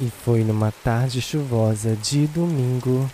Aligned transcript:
E 0.00 0.10
foi 0.10 0.42
numa 0.42 0.72
tarde 0.72 1.22
chuvosa 1.22 1.94
de 1.94 2.26
domingo 2.26 3.08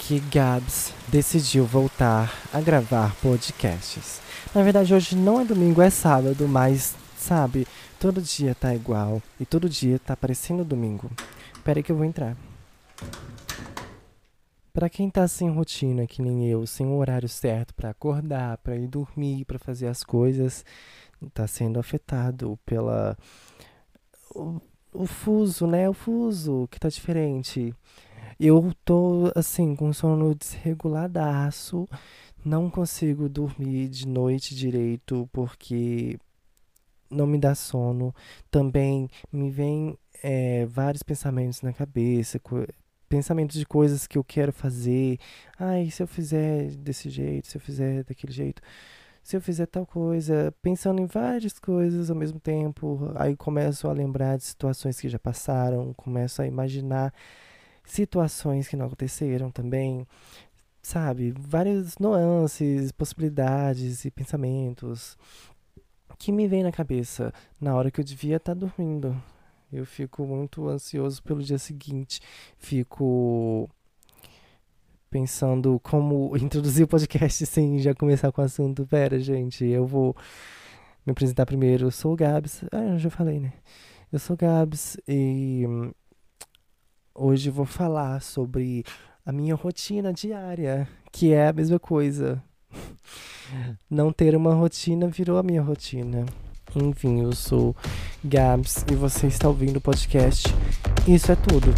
que 0.00 0.18
Gabs 0.18 0.92
decidiu 1.06 1.64
voltar 1.64 2.34
a 2.52 2.60
gravar 2.60 3.14
podcasts. 3.16 4.20
Na 4.52 4.62
verdade, 4.62 4.92
hoje 4.92 5.14
não 5.14 5.40
é 5.40 5.44
domingo, 5.44 5.80
é 5.80 5.88
sábado, 5.88 6.48
mas 6.48 6.96
sabe, 7.16 7.64
todo 8.00 8.20
dia 8.20 8.56
tá 8.56 8.74
igual 8.74 9.22
e 9.38 9.46
todo 9.46 9.68
dia 9.68 10.00
tá 10.00 10.16
parecendo 10.16 10.64
domingo. 10.64 11.08
Pera 11.62 11.78
aí 11.78 11.82
que 11.82 11.92
eu 11.92 11.96
vou 11.96 12.04
entrar. 12.04 12.36
Para 14.72 14.88
quem 14.88 15.08
tá 15.10 15.28
sem 15.28 15.48
rotina, 15.48 16.06
que 16.06 16.22
nem 16.22 16.48
eu, 16.48 16.66
sem 16.66 16.86
o 16.86 16.96
horário 16.96 17.28
certo 17.28 17.72
para 17.74 17.90
acordar, 17.90 18.58
para 18.58 18.76
ir 18.76 18.88
dormir, 18.88 19.44
para 19.44 19.58
fazer 19.58 19.86
as 19.86 20.02
coisas, 20.02 20.64
tá 21.34 21.46
sendo 21.46 21.78
afetado 21.78 22.58
pela 22.64 23.16
o 24.92 25.06
fuso, 25.06 25.66
né? 25.66 25.88
O 25.88 25.94
fuso 25.94 26.68
que 26.70 26.78
tá 26.78 26.88
diferente. 26.88 27.74
Eu 28.38 28.72
tô, 28.84 29.30
assim, 29.34 29.76
com 29.76 29.92
sono 29.92 30.34
desreguladaço. 30.34 31.88
Não 32.44 32.70
consigo 32.70 33.28
dormir 33.28 33.88
de 33.88 34.08
noite 34.08 34.54
direito 34.54 35.28
porque 35.32 36.18
não 37.10 37.26
me 37.26 37.38
dá 37.38 37.54
sono. 37.54 38.14
Também 38.50 39.08
me 39.32 39.50
vem 39.50 39.98
é, 40.22 40.66
vários 40.66 41.02
pensamentos 41.02 41.62
na 41.62 41.72
cabeça, 41.72 42.40
pensamentos 43.08 43.58
de 43.58 43.66
coisas 43.66 44.06
que 44.06 44.16
eu 44.16 44.24
quero 44.24 44.52
fazer. 44.52 45.18
Ai, 45.58 45.90
se 45.90 46.02
eu 46.02 46.06
fizer 46.06 46.70
desse 46.76 47.10
jeito, 47.10 47.48
se 47.48 47.56
eu 47.56 47.60
fizer 47.60 48.04
daquele 48.04 48.32
jeito 48.32 48.62
se 49.22 49.36
eu 49.36 49.40
fizer 49.40 49.66
tal 49.66 49.86
coisa, 49.86 50.52
pensando 50.62 51.00
em 51.00 51.06
várias 51.06 51.58
coisas 51.58 52.10
ao 52.10 52.16
mesmo 52.16 52.40
tempo, 52.40 53.12
aí 53.16 53.36
começo 53.36 53.88
a 53.88 53.92
lembrar 53.92 54.36
de 54.38 54.44
situações 54.44 55.00
que 55.00 55.08
já 55.08 55.18
passaram, 55.18 55.92
começo 55.94 56.42
a 56.42 56.46
imaginar 56.46 57.12
situações 57.84 58.68
que 58.68 58.76
não 58.76 58.86
aconteceram 58.86 59.50
também, 59.50 60.06
sabe? 60.82 61.32
Várias 61.38 61.98
nuances, 61.98 62.92
possibilidades 62.92 64.04
e 64.04 64.10
pensamentos 64.10 65.16
que 66.18 66.32
me 66.32 66.46
vêm 66.46 66.62
na 66.62 66.72
cabeça 66.72 67.32
na 67.60 67.74
hora 67.74 67.90
que 67.90 68.00
eu 68.00 68.04
devia 68.04 68.36
estar 68.36 68.54
dormindo. 68.54 69.20
Eu 69.72 69.86
fico 69.86 70.26
muito 70.26 70.68
ansioso 70.68 71.22
pelo 71.22 71.42
dia 71.42 71.58
seguinte, 71.58 72.20
fico 72.58 73.70
pensando 75.10 75.80
como 75.82 76.36
introduzir 76.36 76.84
o 76.84 76.88
podcast 76.88 77.44
sem 77.44 77.78
já 77.80 77.94
começar 77.94 78.30
com 78.30 78.40
o 78.40 78.44
assunto. 78.44 78.86
Pera, 78.86 79.18
gente, 79.18 79.64
eu 79.66 79.86
vou 79.86 80.16
me 81.04 81.10
apresentar 81.10 81.44
primeiro. 81.44 81.86
Eu 81.86 81.90
sou 81.90 82.12
o 82.12 82.16
Gabs. 82.16 82.62
Ah, 82.70 82.96
já 82.96 83.10
falei, 83.10 83.40
né? 83.40 83.52
Eu 84.12 84.18
sou 84.18 84.34
o 84.34 84.36
Gabs 84.36 84.96
e 85.06 85.64
hum, 85.68 85.92
hoje 87.14 87.50
vou 87.50 87.66
falar 87.66 88.22
sobre 88.22 88.84
a 89.26 89.32
minha 89.32 89.54
rotina 89.54 90.12
diária, 90.12 90.88
que 91.12 91.32
é 91.32 91.48
a 91.48 91.52
mesma 91.52 91.78
coisa. 91.78 92.42
Não 93.90 94.12
ter 94.12 94.36
uma 94.36 94.54
rotina 94.54 95.08
virou 95.08 95.36
a 95.38 95.42
minha 95.42 95.60
rotina. 95.60 96.24
Enfim, 96.74 97.22
eu 97.22 97.32
sou 97.32 97.74
Gabs 98.24 98.84
e 98.90 98.94
você 98.94 99.26
está 99.26 99.48
ouvindo 99.48 99.78
o 99.78 99.80
podcast. 99.80 100.48
Isso 101.06 101.32
é 101.32 101.36
tudo. 101.36 101.74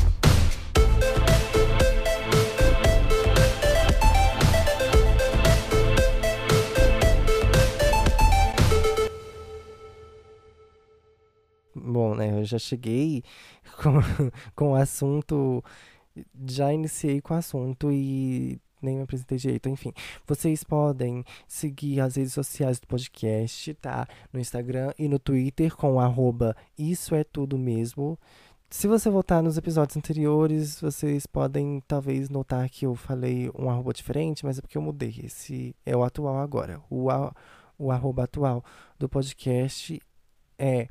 Né, 12.15 12.39
eu 12.39 12.45
já 12.45 12.59
cheguei 12.59 13.23
com, 13.83 14.01
com 14.55 14.73
o 14.73 14.75
assunto, 14.75 15.63
já 16.47 16.73
iniciei 16.73 17.21
com 17.21 17.35
o 17.35 17.37
assunto 17.37 17.91
e 17.91 18.61
nem 18.83 18.97
me 18.97 19.03
apresentei 19.03 19.39
direito. 19.39 19.69
Enfim, 19.69 19.93
vocês 20.27 20.65
podem 20.65 21.25
seguir 21.47 22.01
as 22.01 22.17
redes 22.17 22.33
sociais 22.33 22.81
do 22.81 22.87
podcast, 22.87 23.73
tá? 23.75 24.07
No 24.33 24.41
Instagram 24.41 24.93
e 24.99 25.09
no 25.09 25.19
Twitter 25.19 25.75
com 25.75 26.01
arroba 26.01 26.57
isso 26.77 27.15
é 27.15 27.25
tudo 27.25 27.57
mesmo. 27.57 28.19
Se 28.69 28.89
você 28.89 29.11
voltar 29.11 29.43
nos 29.43 29.59
episódios 29.59 29.99
anteriores, 29.99 30.81
vocês 30.81 31.27
podem 31.27 31.83
talvez 31.87 32.31
notar 32.31 32.71
que 32.71 32.87
eu 32.87 32.95
falei 32.95 33.51
um 33.57 33.69
arroba 33.69 33.93
diferente, 33.93 34.47
mas 34.47 34.59
é 34.59 34.63
porque 34.63 34.79
eu 34.79 34.83
mudei. 34.83 35.15
Esse 35.23 35.77
é 35.85 35.95
o 35.95 36.03
atual 36.03 36.39
agora. 36.39 36.81
O, 36.89 37.09
o 37.79 37.91
arroba 37.91 38.25
atual 38.25 38.65
do 38.99 39.11
podcast 39.11 40.01
é 40.59 40.89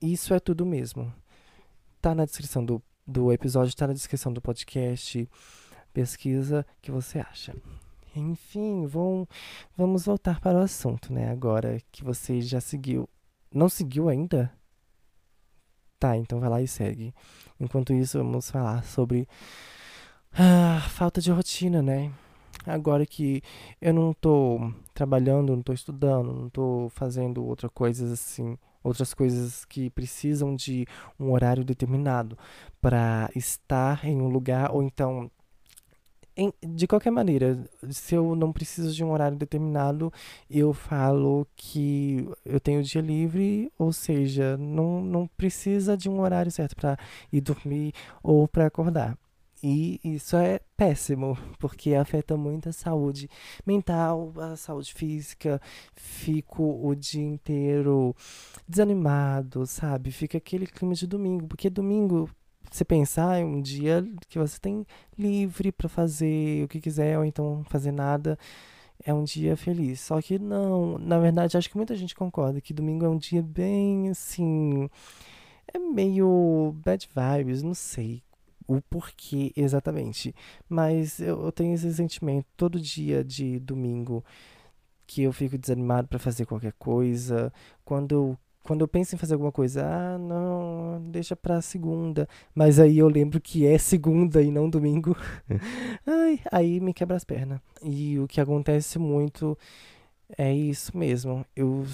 isso 0.00 0.32
é 0.32 0.40
tudo 0.40 0.64
mesmo. 0.64 1.12
Tá 2.00 2.14
na 2.14 2.24
descrição 2.24 2.64
do, 2.64 2.82
do 3.06 3.32
episódio, 3.32 3.74
tá 3.74 3.86
na 3.86 3.92
descrição 3.92 4.32
do 4.32 4.40
podcast. 4.40 5.28
Pesquisa 5.92 6.64
que 6.80 6.90
você 6.90 7.18
acha. 7.18 7.54
Enfim, 8.14 8.86
vão, 8.86 9.26
vamos 9.76 10.04
voltar 10.04 10.40
para 10.40 10.58
o 10.58 10.62
assunto, 10.62 11.12
né? 11.12 11.30
Agora 11.30 11.80
que 11.90 12.04
você 12.04 12.40
já 12.40 12.60
seguiu. 12.60 13.08
Não 13.52 13.68
seguiu 13.68 14.08
ainda? 14.08 14.52
Tá, 15.98 16.16
então 16.16 16.38
vai 16.38 16.48
lá 16.48 16.62
e 16.62 16.68
segue. 16.68 17.12
Enquanto 17.58 17.92
isso, 17.92 18.18
vamos 18.18 18.50
falar 18.50 18.84
sobre 18.84 19.28
a 20.32 20.80
falta 20.90 21.20
de 21.20 21.30
rotina, 21.32 21.82
né? 21.82 22.12
Agora 22.64 23.04
que 23.06 23.42
eu 23.80 23.92
não 23.92 24.12
tô 24.12 24.72
trabalhando, 24.94 25.56
não 25.56 25.62
tô 25.62 25.72
estudando, 25.72 26.32
não 26.32 26.48
tô 26.50 26.88
fazendo 26.90 27.44
outra 27.44 27.68
coisa 27.68 28.12
assim 28.12 28.56
outras 28.82 29.14
coisas 29.14 29.64
que 29.64 29.90
precisam 29.90 30.54
de 30.54 30.86
um 31.18 31.32
horário 31.32 31.64
determinado 31.64 32.38
para 32.80 33.30
estar 33.34 34.04
em 34.04 34.20
um 34.20 34.28
lugar 34.28 34.70
ou 34.72 34.82
então 34.82 35.30
em, 36.38 36.52
de 36.62 36.86
qualquer 36.86 37.10
maneira, 37.10 37.58
se 37.90 38.14
eu 38.14 38.36
não 38.36 38.52
preciso 38.52 38.94
de 38.94 39.02
um 39.02 39.10
horário 39.10 39.36
determinado, 39.36 40.12
eu 40.48 40.72
falo 40.72 41.44
que 41.56 42.28
eu 42.44 42.60
tenho 42.60 42.80
dia 42.80 43.00
livre, 43.02 43.72
ou 43.76 43.92
seja, 43.92 44.56
não, 44.56 45.02
não 45.02 45.26
precisa 45.26 45.96
de 45.96 46.08
um 46.08 46.20
horário 46.20 46.52
certo 46.52 46.76
para 46.76 46.96
ir 47.32 47.40
dormir 47.40 47.92
ou 48.22 48.46
para 48.46 48.66
acordar. 48.66 49.18
E 49.62 50.00
isso 50.04 50.36
é 50.36 50.60
péssimo, 50.76 51.36
porque 51.58 51.94
afeta 51.94 52.36
muito 52.36 52.68
a 52.68 52.72
saúde 52.72 53.28
mental, 53.66 54.32
a 54.36 54.56
saúde 54.56 54.94
física. 54.94 55.60
Fico 55.94 56.62
o 56.86 56.94
dia 56.94 57.24
inteiro 57.24 58.14
desanimado, 58.68 59.66
sabe? 59.66 60.12
Fica 60.12 60.38
aquele 60.38 60.66
clima 60.66 60.94
de 60.94 61.06
domingo, 61.06 61.48
porque 61.48 61.68
domingo, 61.68 62.30
você 62.70 62.84
pensar, 62.84 63.40
é 63.40 63.44
um 63.44 63.60
dia 63.60 64.06
que 64.28 64.38
você 64.38 64.60
tem 64.60 64.86
livre 65.18 65.72
para 65.72 65.88
fazer 65.88 66.64
o 66.64 66.68
que 66.68 66.80
quiser, 66.80 67.18
ou 67.18 67.24
então 67.24 67.64
fazer 67.68 67.92
nada. 67.92 68.38
É 69.04 69.14
um 69.14 69.24
dia 69.24 69.56
feliz. 69.56 70.00
Só 70.00 70.20
que 70.22 70.38
não, 70.38 70.98
na 70.98 71.18
verdade, 71.18 71.56
acho 71.56 71.70
que 71.70 71.76
muita 71.76 71.96
gente 71.96 72.14
concorda 72.14 72.60
que 72.60 72.74
domingo 72.74 73.04
é 73.04 73.08
um 73.08 73.18
dia 73.18 73.42
bem 73.42 74.10
assim. 74.10 74.88
É 75.72 75.78
meio 75.78 76.74
bad 76.84 77.08
vibes, 77.14 77.62
não 77.62 77.74
sei 77.74 78.22
o 78.68 78.80
porquê 78.82 79.52
exatamente. 79.56 80.34
Mas 80.68 81.18
eu, 81.20 81.42
eu 81.44 81.50
tenho 81.52 81.74
esse 81.74 81.92
sentimento 81.94 82.46
todo 82.56 82.80
dia 82.80 83.24
de 83.24 83.58
domingo 83.58 84.24
que 85.06 85.22
eu 85.22 85.32
fico 85.32 85.58
desanimado 85.58 86.06
para 86.06 86.18
fazer 86.18 86.46
qualquer 86.46 86.74
coisa. 86.74 87.52
Quando 87.84 88.12
eu, 88.12 88.38
quando 88.62 88.82
eu 88.82 88.88
penso 88.88 89.14
em 89.14 89.18
fazer 89.18 89.34
alguma 89.34 89.50
coisa, 89.50 89.84
ah, 89.86 90.18
não, 90.18 91.02
deixa 91.10 91.34
pra 91.34 91.62
segunda. 91.62 92.28
Mas 92.54 92.78
aí 92.78 92.98
eu 92.98 93.08
lembro 93.08 93.40
que 93.40 93.66
é 93.66 93.78
segunda 93.78 94.42
e 94.42 94.50
não 94.50 94.68
domingo. 94.68 95.16
Ai, 96.06 96.40
aí 96.52 96.78
me 96.80 96.92
quebra 96.92 97.16
as 97.16 97.24
pernas. 97.24 97.60
E 97.82 98.18
o 98.18 98.28
que 98.28 98.40
acontece 98.40 98.98
muito 98.98 99.56
é 100.36 100.52
isso 100.54 100.96
mesmo. 100.96 101.44
Eu 101.56 101.86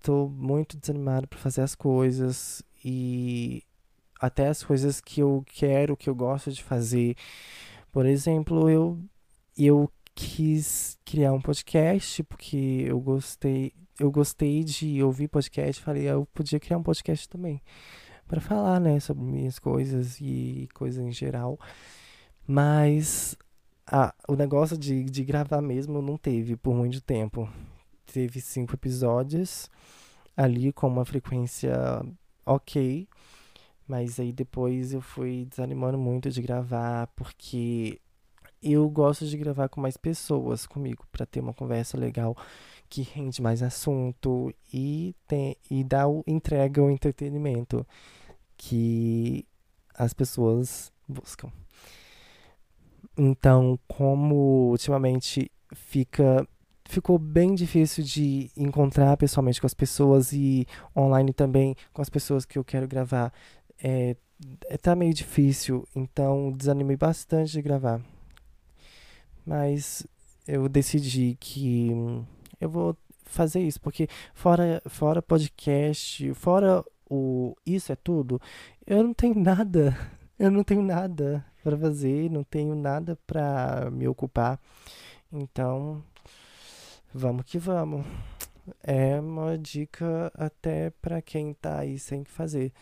tô 0.00 0.28
muito 0.28 0.76
desanimado 0.78 1.28
para 1.28 1.38
fazer 1.38 1.60
as 1.60 1.74
coisas 1.74 2.62
e 2.84 3.62
até 4.22 4.46
as 4.46 4.62
coisas 4.62 5.00
que 5.00 5.20
eu 5.20 5.44
quero, 5.46 5.96
que 5.96 6.08
eu 6.08 6.14
gosto 6.14 6.52
de 6.52 6.62
fazer. 6.62 7.16
Por 7.90 8.06
exemplo, 8.06 8.70
eu, 8.70 8.98
eu 9.58 9.90
quis 10.14 10.96
criar 11.04 11.32
um 11.32 11.40
podcast 11.40 12.22
porque 12.22 12.84
eu 12.86 13.00
gostei, 13.00 13.72
eu 13.98 14.12
gostei 14.12 14.62
de 14.62 15.02
ouvir 15.02 15.26
podcast, 15.26 15.82
falei, 15.82 16.08
eu 16.08 16.24
podia 16.32 16.60
criar 16.60 16.78
um 16.78 16.82
podcast 16.82 17.28
também 17.28 17.60
para 18.28 18.40
falar, 18.40 18.80
né, 18.80 19.00
sobre 19.00 19.24
minhas 19.24 19.58
coisas 19.58 20.20
e 20.20 20.68
coisas 20.72 21.04
em 21.04 21.12
geral. 21.12 21.58
Mas 22.46 23.36
o 24.28 24.36
negócio 24.36 24.78
de, 24.78 25.02
de 25.04 25.24
gravar 25.24 25.60
mesmo 25.60 26.00
não 26.00 26.16
teve 26.16 26.56
por 26.56 26.74
muito 26.74 27.00
tempo. 27.00 27.48
Teve 28.06 28.40
cinco 28.40 28.74
episódios 28.74 29.68
ali 30.36 30.72
com 30.72 30.86
uma 30.86 31.04
frequência 31.04 31.74
ok. 32.46 33.08
Mas 33.92 34.18
aí 34.18 34.32
depois 34.32 34.94
eu 34.94 35.02
fui 35.02 35.44
desanimando 35.44 35.98
muito 35.98 36.30
de 36.30 36.40
gravar, 36.40 37.08
porque 37.08 38.00
eu 38.62 38.88
gosto 38.88 39.26
de 39.26 39.36
gravar 39.36 39.68
com 39.68 39.82
mais 39.82 39.98
pessoas 39.98 40.66
comigo, 40.66 41.06
para 41.12 41.26
ter 41.26 41.40
uma 41.40 41.52
conversa 41.52 41.98
legal 41.98 42.34
que 42.88 43.02
rende 43.02 43.42
mais 43.42 43.62
assunto 43.62 44.50
e, 44.72 45.14
tem, 45.28 45.58
e 45.70 45.84
dá 45.84 46.08
o, 46.08 46.24
entrega 46.26 46.82
o 46.82 46.90
entretenimento 46.90 47.86
que 48.56 49.46
as 49.94 50.14
pessoas 50.14 50.90
buscam. 51.06 51.52
Então, 53.14 53.78
como 53.86 54.70
ultimamente 54.70 55.52
fica 55.74 56.48
ficou 56.92 57.18
bem 57.18 57.54
difícil 57.54 58.04
de 58.04 58.50
encontrar 58.56 59.16
pessoalmente 59.16 59.60
com 59.60 59.66
as 59.66 59.72
pessoas 59.72 60.32
e 60.32 60.66
online 60.94 61.32
também 61.32 61.74
com 61.92 62.02
as 62.02 62.10
pessoas 62.10 62.44
que 62.44 62.58
eu 62.58 62.64
quero 62.64 62.86
gravar. 62.86 63.32
É, 63.82 64.16
é, 64.66 64.76
tá 64.76 64.94
meio 64.94 65.12
difícil, 65.12 65.86
então 65.94 66.52
desanimei 66.52 66.96
bastante 66.96 67.52
de 67.52 67.62
gravar. 67.62 68.00
Mas 69.44 70.06
eu 70.46 70.68
decidi 70.68 71.36
que 71.40 71.90
eu 72.60 72.70
vou 72.70 72.96
fazer 73.24 73.60
isso, 73.60 73.80
porque 73.80 74.08
fora, 74.34 74.80
fora 74.86 75.20
podcast, 75.20 76.32
fora 76.34 76.84
o 77.10 77.56
isso 77.66 77.92
é 77.92 77.96
tudo, 77.96 78.40
eu 78.86 79.02
não 79.02 79.12
tenho 79.12 79.34
nada, 79.38 79.96
eu 80.38 80.50
não 80.50 80.62
tenho 80.62 80.82
nada 80.82 81.44
para 81.64 81.76
fazer, 81.76 82.30
não 82.30 82.44
tenho 82.44 82.74
nada 82.76 83.18
para 83.26 83.90
me 83.90 84.06
ocupar. 84.06 84.60
Então, 85.32 86.04
vamos 87.12 87.44
que 87.46 87.58
vamos. 87.58 88.06
É 88.82 89.18
uma 89.18 89.58
dica 89.58 90.30
até 90.34 90.90
para 90.90 91.20
quem 91.20 91.52
tá 91.54 91.80
aí 91.80 91.98
sem 91.98 92.24
fazer. 92.24 92.72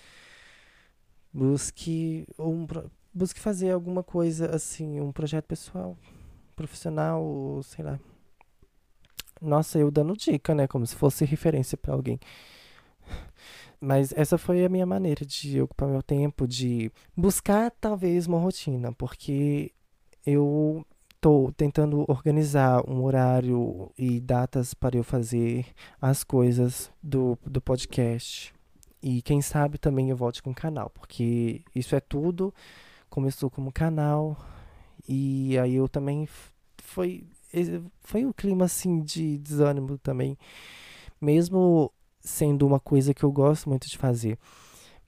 Busque 1.32 2.26
um 2.38 2.66
busque 3.12 3.40
fazer 3.40 3.70
alguma 3.70 4.02
coisa 4.02 4.54
assim, 4.54 5.00
um 5.00 5.12
projeto 5.12 5.46
pessoal, 5.46 5.96
profissional, 6.56 7.60
sei 7.62 7.84
lá. 7.84 7.98
Nossa, 9.40 9.78
eu 9.78 9.90
dando 9.90 10.16
dica, 10.16 10.54
né, 10.54 10.66
como 10.66 10.86
se 10.86 10.94
fosse 10.94 11.24
referência 11.24 11.76
para 11.76 11.94
alguém. 11.94 12.20
Mas 13.80 14.12
essa 14.14 14.36
foi 14.36 14.64
a 14.64 14.68
minha 14.68 14.84
maneira 14.84 15.24
de 15.24 15.60
ocupar 15.60 15.88
meu 15.88 16.02
tempo, 16.02 16.46
de 16.46 16.92
buscar 17.16 17.70
talvez 17.80 18.26
uma 18.26 18.38
rotina, 18.38 18.92
porque 18.92 19.72
eu 20.26 20.84
estou 21.14 21.50
tentando 21.52 22.04
organizar 22.06 22.82
um 22.88 23.02
horário 23.02 23.90
e 23.96 24.20
datas 24.20 24.74
para 24.74 24.96
eu 24.96 25.04
fazer 25.04 25.66
as 26.00 26.22
coisas 26.22 26.92
do, 27.02 27.38
do 27.44 27.60
podcast. 27.60 28.54
E 29.02 29.22
quem 29.22 29.40
sabe 29.40 29.78
também 29.78 30.10
eu 30.10 30.16
volte 30.16 30.42
com 30.42 30.50
o 30.50 30.54
canal, 30.54 30.90
porque 30.90 31.62
isso 31.74 31.94
é 31.96 32.00
tudo. 32.00 32.54
Começou 33.08 33.50
como 33.50 33.72
canal, 33.72 34.36
e 35.08 35.58
aí 35.58 35.74
eu 35.74 35.88
também 35.88 36.28
foi 36.82 37.24
foi 38.02 38.24
um 38.24 38.32
clima 38.32 38.66
assim 38.66 39.00
de 39.00 39.38
desânimo 39.38 39.98
também, 39.98 40.38
mesmo 41.20 41.92
sendo 42.20 42.66
uma 42.66 42.78
coisa 42.78 43.12
que 43.12 43.24
eu 43.24 43.32
gosto 43.32 43.68
muito 43.68 43.88
de 43.88 43.98
fazer. 43.98 44.38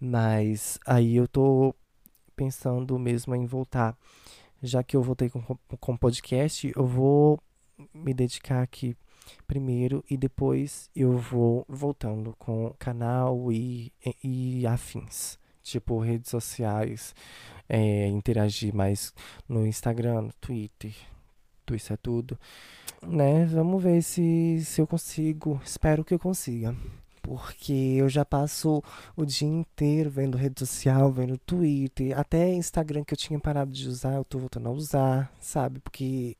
Mas 0.01 0.79
aí 0.85 1.17
eu 1.17 1.29
tô 1.29 1.75
pensando 2.35 2.99
mesmo 2.99 3.35
em 3.35 3.47
voltar. 3.47 3.97
Já 4.63 4.83
que 4.83 4.97
eu 4.97 5.03
voltei 5.03 5.29
com, 5.29 5.41
com 5.81 5.97
podcast, 5.97 6.73
eu 6.75 6.87
vou 6.87 7.39
me 7.95 8.15
dedicar 8.15 8.63
aqui 8.63 8.97
primeiro 9.47 10.05
e 10.09 10.17
depois 10.17 10.91
eu 10.95 11.17
vou 11.19 11.65
voltando 11.69 12.35
com 12.39 12.75
canal 12.79 13.53
e, 13.53 13.93
e, 14.23 14.61
e 14.61 14.67
afins. 14.67 15.39
Tipo, 15.63 16.01
redes 16.01 16.31
sociais, 16.31 17.15
é, 17.69 18.09
interagir 18.09 18.75
mais 18.75 19.15
no 19.49 19.65
Instagram, 19.65 20.23
no 20.23 20.33
Twitter, 20.41 20.93
isso 21.75 21.93
é 21.93 21.97
tudo. 21.97 22.39
Né? 23.03 23.47
Vamos 23.47 23.83
ver 23.83 24.03
se, 24.03 24.63
se 24.65 24.81
eu 24.81 24.87
consigo. 24.87 25.61
Espero 25.65 26.05
que 26.05 26.15
eu 26.15 26.19
consiga. 26.19 26.75
Porque 27.23 27.73
eu 27.73 28.09
já 28.09 28.25
passo 28.25 28.83
o 29.17 29.25
dia 29.25 29.49
inteiro 29.49 30.11
vendo 30.11 30.37
rede 30.37 30.59
social, 30.59 31.13
vendo 31.13 31.39
Twitter, 31.39 32.19
até 32.19 32.53
Instagram 32.53 33.05
que 33.05 33.15
eu 33.15 33.19
tinha 33.19 33.39
parado 33.39 33.71
de 33.71 33.89
usar, 33.89 34.15
eu 34.15 34.25
tô 34.25 34.41
voltando 34.41 34.69
a 34.69 34.73
usar, 34.73 35.33
sabe? 35.41 35.79
Porque 35.79 36.37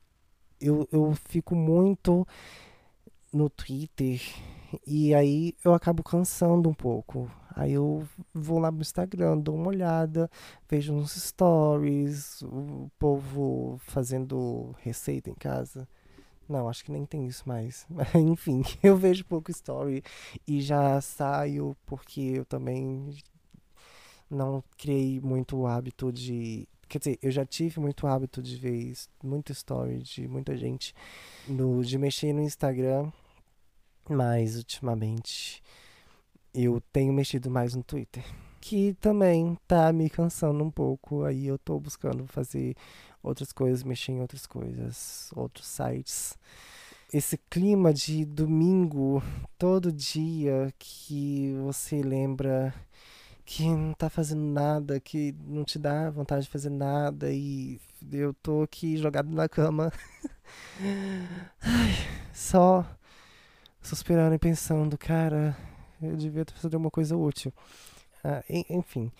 eu, 0.59 0.87
eu 0.91 1.15
fico 1.29 1.55
muito 1.55 2.27
no 3.33 3.49
Twitter 3.49 4.21
e 4.85 5.13
aí 5.13 5.55
eu 5.63 5.73
acabo 5.73 6.03
cansando 6.03 6.69
um 6.69 6.73
pouco. 6.73 7.29
Aí 7.55 7.73
eu 7.73 8.07
vou 8.33 8.59
lá 8.59 8.71
no 8.71 8.81
Instagram, 8.81 9.37
dou 9.37 9.55
uma 9.55 9.67
olhada, 9.67 10.29
vejo 10.67 10.93
uns 10.93 11.13
stories, 11.13 12.41
o 12.43 12.89
povo 12.97 13.79
fazendo 13.85 14.75
receita 14.81 15.29
em 15.29 15.35
casa. 15.35 15.87
Não, 16.49 16.67
acho 16.67 16.83
que 16.83 16.91
nem 16.91 17.05
tem 17.05 17.27
isso 17.27 17.47
mais. 17.47 17.87
Enfim, 18.15 18.63
eu 18.81 18.97
vejo 18.97 19.25
pouco 19.25 19.51
story 19.51 20.03
e 20.47 20.61
já 20.61 20.99
saio 21.01 21.75
porque 21.85 22.21
eu 22.21 22.45
também 22.45 23.15
não 24.29 24.63
criei 24.77 25.19
muito 25.21 25.65
hábito 25.65 26.11
de. 26.11 26.67
Quer 26.89 26.97
dizer, 26.99 27.19
eu 27.21 27.31
já 27.31 27.45
tive 27.45 27.79
muito 27.79 28.05
hábito 28.05 28.41
de 28.41 28.55
ver 28.57 28.93
muito 29.23 29.51
story 29.51 29.99
de 29.99 30.27
muita 30.27 30.55
gente 30.55 30.93
no, 31.47 31.83
de 31.83 31.97
mexer 31.97 32.33
no 32.33 32.41
Instagram, 32.41 33.11
mas 34.09 34.57
ultimamente 34.57 35.61
eu 36.53 36.81
tenho 36.91 37.13
mexido 37.13 37.49
mais 37.49 37.73
no 37.73 37.83
Twitter. 37.83 38.23
Que 38.61 38.93
também 39.01 39.57
tá 39.67 39.91
me 39.91 40.09
cansando 40.09 40.63
um 40.63 40.71
pouco. 40.71 41.23
Aí 41.23 41.47
eu 41.47 41.57
tô 41.57 41.79
buscando 41.79 42.25
fazer 42.27 42.75
outras 43.21 43.51
coisas, 43.51 43.83
mexer 43.83 44.13
em 44.13 44.21
outras 44.21 44.45
coisas, 44.45 45.31
outros 45.35 45.67
sites. 45.67 46.37
Esse 47.11 47.37
clima 47.49 47.93
de 47.93 48.25
domingo, 48.25 49.21
todo 49.57 49.91
dia, 49.91 50.73
que 50.79 51.53
você 51.63 52.01
lembra 52.01 52.73
que 53.45 53.67
não 53.67 53.93
tá 53.93 54.09
fazendo 54.09 54.41
nada, 54.41 54.99
que 54.99 55.35
não 55.45 55.63
te 55.63 55.77
dá 55.77 56.09
vontade 56.09 56.45
de 56.45 56.49
fazer 56.49 56.69
nada 56.69 57.31
e 57.31 57.79
eu 58.11 58.33
tô 58.33 58.63
aqui 58.63 58.97
jogado 58.97 59.29
na 59.29 59.47
cama. 59.49 59.91
Ai, 61.61 61.91
só 62.33 62.85
suspirando 63.83 64.33
e 64.33 64.39
pensando, 64.39 64.97
cara, 64.97 65.55
eu 66.01 66.15
devia 66.15 66.45
fazer 66.55 66.75
uma 66.75 66.89
coisa 66.89 67.15
útil. 67.15 67.53
Ah, 68.23 68.43
enfim. 68.69 69.11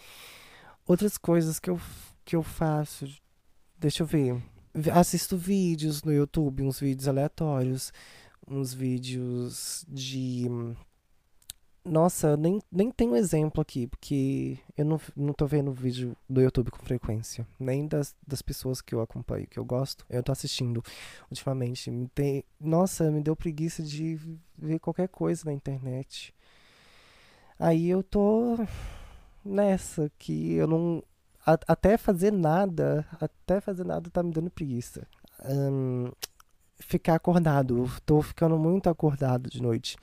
Outras 0.88 1.18
coisas 1.18 1.60
que 1.60 1.70
eu, 1.70 1.80
que 2.26 2.36
eu 2.36 2.42
faço. 2.42 3.06
Deixa 3.78 4.02
eu 4.02 4.08
ver. 4.08 4.42
Assisto 4.94 5.38
vídeos 5.38 6.02
no 6.04 6.12
YouTube, 6.12 6.64
uns 6.64 6.80
vídeos 6.80 7.08
aleatórios, 7.08 7.94
uns 8.48 8.74
vídeos 8.74 9.86
de 9.88 10.48
nossa, 11.86 12.38
nem, 12.38 12.62
nem 12.72 12.90
tenho 12.90 13.16
exemplo 13.16 13.62
aqui, 13.62 13.88
porque 13.88 14.58
eu 14.78 14.86
não, 14.86 15.00
não 15.16 15.34
tô 15.34 15.46
vendo 15.46 15.74
vídeo 15.74 16.16
do 16.30 16.42
YouTube 16.42 16.72
com 16.72 16.80
frequência. 16.80 17.46
Nem 17.60 17.88
das, 17.88 18.16
das 18.26 18.42
pessoas 18.42 18.82
que 18.82 18.96
eu 18.96 19.02
acompanho, 19.02 19.48
que 19.48 19.60
eu 19.60 19.66
gosto. 19.66 20.06
Eu 20.10 20.24
tô 20.24 20.32
assistindo 20.32 20.84
ultimamente. 21.30 21.92
Me 21.92 22.08
tem, 22.08 22.44
nossa, 22.60 23.12
me 23.12 23.22
deu 23.22 23.36
preguiça 23.36 23.84
de 23.84 24.18
ver 24.58 24.80
qualquer 24.80 25.10
coisa 25.10 25.44
na 25.46 25.54
internet. 25.54 26.34
Aí 27.60 27.90
eu 27.90 28.02
tô 28.02 28.58
nessa, 29.44 30.10
que 30.18 30.54
eu 30.54 30.68
não. 30.68 31.04
A, 31.46 31.54
até 31.68 31.98
fazer 31.98 32.32
nada, 32.32 33.06
até 33.20 33.60
fazer 33.60 33.86
nada 33.86 34.10
tá 34.10 34.24
me 34.24 34.32
dando 34.32 34.50
preguiça. 34.50 35.06
Um, 35.46 36.12
ficar 36.88 37.16
acordado. 37.16 37.90
tô 38.06 38.22
ficando 38.22 38.58
muito 38.58 38.90
acordado 38.90 39.50
de 39.50 39.62
noite. 39.62 39.98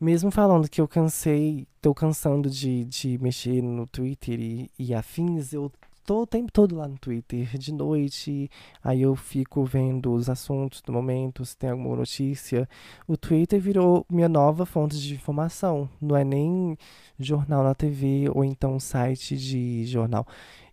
Mesmo 0.00 0.30
falando 0.30 0.68
que 0.68 0.80
eu 0.80 0.88
cansei, 0.88 1.66
tô 1.80 1.94
cansando 1.94 2.50
de, 2.50 2.84
de 2.84 3.18
mexer 3.18 3.62
no 3.62 3.86
Twitter 3.86 4.40
e, 4.40 4.70
e 4.78 4.92
afins, 4.94 5.52
eu 5.52 5.70
tô 6.04 6.22
o 6.22 6.26
tempo 6.26 6.50
todo 6.50 6.76
lá 6.76 6.88
no 6.88 6.98
Twitter, 6.98 7.56
de 7.56 7.72
noite, 7.72 8.50
aí 8.82 9.02
eu 9.02 9.14
fico 9.14 9.64
vendo 9.64 10.12
os 10.12 10.28
assuntos 10.28 10.82
do 10.82 10.92
momento, 10.92 11.44
se 11.44 11.56
tem 11.56 11.70
alguma 11.70 11.96
notícia. 11.96 12.68
O 13.06 13.16
Twitter 13.16 13.60
virou 13.60 14.04
minha 14.10 14.28
nova 14.28 14.66
fonte 14.66 15.00
de 15.00 15.14
informação, 15.14 15.88
não 16.00 16.16
é 16.16 16.24
nem 16.24 16.76
jornal 17.18 17.62
na 17.62 17.74
TV 17.74 18.28
ou 18.34 18.44
então 18.44 18.80
site 18.80 19.36
de 19.36 19.86
jornal. 19.86 20.26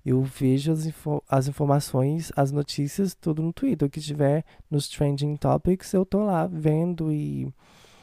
Eu 0.05 0.21
vejo 0.23 0.71
as, 0.71 0.85
info 0.85 1.21
as 1.29 1.47
informações, 1.47 2.31
as 2.35 2.51
notícias, 2.51 3.13
tudo 3.13 3.41
no 3.41 3.51
Twitter. 3.53 3.87
O 3.87 3.91
que 3.91 3.99
tiver 3.99 4.45
nos 4.69 4.87
trending 4.87 5.35
topics, 5.35 5.93
eu 5.93 6.05
tô 6.05 6.23
lá 6.25 6.47
vendo 6.47 7.11
e 7.11 7.53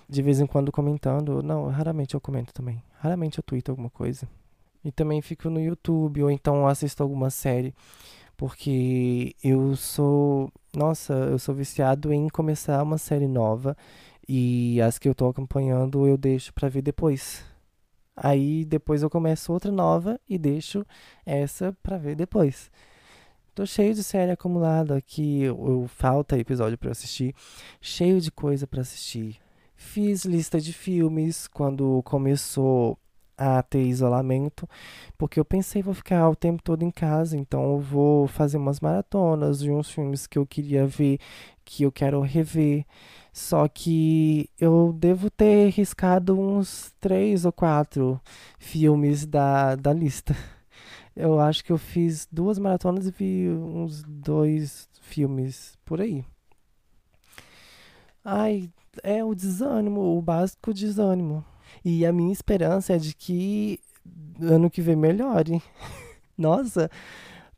de 0.09 0.23
vez 0.23 0.41
em 0.41 0.47
quando 0.47 0.71
comentando. 0.71 1.43
Não, 1.43 1.69
raramente 1.69 2.15
eu 2.15 2.21
comento 2.21 2.53
também. 2.53 2.83
Raramente 2.99 3.39
eu 3.39 3.43
tweeto 3.43 3.71
alguma 3.71 3.91
coisa. 3.91 4.29
E 4.85 4.93
também 4.93 5.21
fico 5.21 5.51
no 5.51 5.61
YouTube 5.61 6.23
ou 6.23 6.31
então 6.31 6.67
assisto 6.67 7.03
alguma 7.03 7.31
série. 7.31 7.75
Porque 8.37 9.35
eu 9.43 9.75
sou. 9.77 10.53
Nossa, 10.75 11.15
eu 11.15 11.39
sou 11.39 11.55
viciado 11.55 12.13
em 12.13 12.29
começar 12.29 12.83
uma 12.83 12.99
série 12.99 13.27
nova. 13.27 13.77
E 14.29 14.81
as 14.83 14.99
que 14.99 15.09
eu 15.09 15.15
tô 15.15 15.29
acompanhando 15.29 16.07
eu 16.07 16.17
deixo 16.17 16.53
para 16.53 16.69
ver 16.69 16.83
depois. 16.83 17.45
Aí 18.17 18.65
depois 18.65 19.03
eu 19.03 19.11
começo 19.11 19.53
outra 19.53 19.71
nova 19.71 20.19
e 20.29 20.39
deixo 20.39 20.87
essa 21.25 21.77
para 21.83 21.99
ver 21.99 22.17
depois. 22.17 22.71
Tô 23.55 23.65
cheio 23.65 23.95
de 23.95 24.03
série 24.03 24.33
acumulada 24.33 24.97
aqui, 24.97 25.43
eu, 25.43 25.87
falta 25.89 26.39
episódio 26.39 26.77
para 26.77 26.91
assistir, 26.91 27.35
cheio 27.81 28.21
de 28.21 28.31
coisa 28.31 28.67
para 28.67 28.83
assistir. 28.83 29.37
Fiz 29.75 30.25
lista 30.25 30.61
de 30.61 30.73
filmes 30.73 31.47
quando 31.47 32.03
começou 32.03 32.99
a 33.37 33.63
ter 33.63 33.83
isolamento, 33.83 34.69
porque 35.19 35.39
eu 35.39 35.45
pensei 35.45 35.83
vou 35.83 35.95
ficar 35.95 36.29
o 36.29 36.37
tempo 36.37 36.63
todo 36.63 36.83
em 36.83 36.91
casa, 36.91 37.37
então 37.37 37.73
eu 37.73 37.81
vou 37.81 38.27
fazer 38.27 38.57
umas 38.57 38.81
maratonas 38.81 39.59
de 39.59 39.71
uns 39.71 39.91
filmes 39.91 40.27
que 40.27 40.39
eu 40.39 40.47
queria 40.47 40.87
ver, 40.87 41.19
que 41.65 41.83
eu 41.83 41.93
quero 41.93 42.21
rever. 42.21 42.85
Só 43.37 43.69
que 43.69 44.49
eu 44.59 44.95
devo 44.95 45.29
ter 45.29 45.69
riscado 45.69 46.41
uns 46.41 46.95
três 46.99 47.45
ou 47.45 47.53
quatro 47.53 48.19
filmes 48.59 49.27
da, 49.27 49.77
da 49.77 49.93
lista. 49.93 50.35
Eu 51.15 51.39
acho 51.39 51.63
que 51.65 51.73
eu 51.73 51.79
fiz 51.79 52.29
duas 52.31 52.59
maratonas 52.59 53.07
e 53.07 53.11
vi 53.11 53.49
uns 53.49 54.03
dois 54.03 54.87
filmes 55.01 55.75
por 55.85 56.01
aí. 56.01 56.23
Ai, 58.23 58.71
é 59.03 59.25
o 59.25 59.35
desânimo, 59.35 60.17
o 60.17 60.21
básico 60.21 60.75
desânimo. 60.75 61.43
E 61.83 62.05
a 62.05 62.13
minha 62.13 62.33
esperança 62.33 62.95
é 62.95 62.99
de 62.99 63.15
que 63.15 63.81
ano 64.41 64.71
que 64.71 64.83
vem 64.83 64.97
melhore. 64.97 65.63
Nossa, 66.37 66.91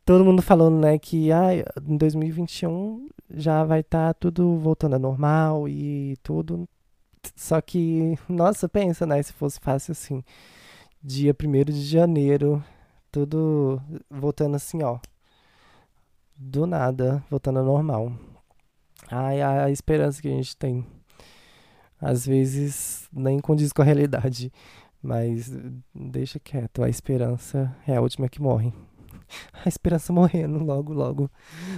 todo 0.04 0.25
mundo 0.25 0.40
falando, 0.40 0.78
né, 0.80 0.99
que 0.99 1.32
ah, 1.32 1.50
em 1.85 1.97
2021 1.97 3.08
já 3.30 3.64
vai 3.64 3.80
estar 3.80 4.08
tá 4.08 4.14
tudo 4.14 4.56
voltando 4.58 4.97
a 4.97 4.99
normal 4.99 5.68
e 5.68 6.16
tudo. 6.23 6.68
Só 7.37 7.61
que, 7.61 8.18
nossa, 8.28 8.68
pensa, 8.68 9.06
né, 9.06 9.23
se 9.23 9.32
fosse 9.32 9.61
fácil 9.61 9.92
assim. 9.92 10.23
Dia 11.02 11.35
1 11.35 11.64
de 11.64 11.85
janeiro, 11.85 12.62
tudo 13.12 13.80
voltando 14.11 14.56
assim, 14.56 14.82
ó. 14.82 14.99
Do 16.37 16.66
nada, 16.66 17.23
voltando 17.30 17.61
a 17.61 17.62
normal. 17.62 18.12
Ai, 19.11 19.42
a 19.42 19.70
esperança 19.70 20.23
que 20.23 20.28
a 20.28 20.32
gente 20.32 20.56
tem 20.56 20.87
às 22.00 22.25
vezes 22.26 23.08
nem 23.12 23.40
condiz 23.40 23.73
com 23.73 23.82
a 23.82 23.85
realidade. 23.85 24.52
Mas 25.02 25.50
deixa 25.94 26.40
quieto, 26.40 26.82
a 26.82 26.88
esperança 26.88 27.75
é 27.87 27.97
a 27.97 28.00
última 28.00 28.28
que 28.28 28.42
morre. 28.42 28.73
A 29.64 29.68
esperança 29.68 30.12
morrendo 30.12 30.58
logo, 30.58 30.92
logo. 30.92 31.30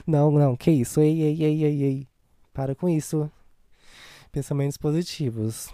Não, 0.07 0.31
não, 0.31 0.57
que 0.57 0.71
isso? 0.71 1.01
Ei, 1.01 1.23
ei, 1.23 1.43
ei, 1.43 1.65
ei, 1.65 1.83
ei. 1.83 2.09
Para 2.53 2.75
com 2.75 2.89
isso. 2.89 3.31
Pensamentos 4.33 4.77
positivos. 4.77 5.73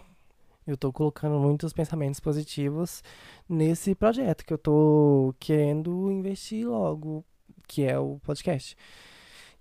Eu 0.67 0.77
tô 0.77 0.93
colocando 0.93 1.39
muitos 1.39 1.73
pensamentos 1.73 2.19
positivos 2.19 3.03
nesse 3.49 3.95
projeto 3.95 4.45
que 4.45 4.53
eu 4.53 4.59
tô 4.59 5.35
querendo 5.39 6.11
investir 6.11 6.67
logo, 6.67 7.25
que 7.69 7.85
é 7.85 7.97
o 7.99 8.19
podcast. 8.25 8.77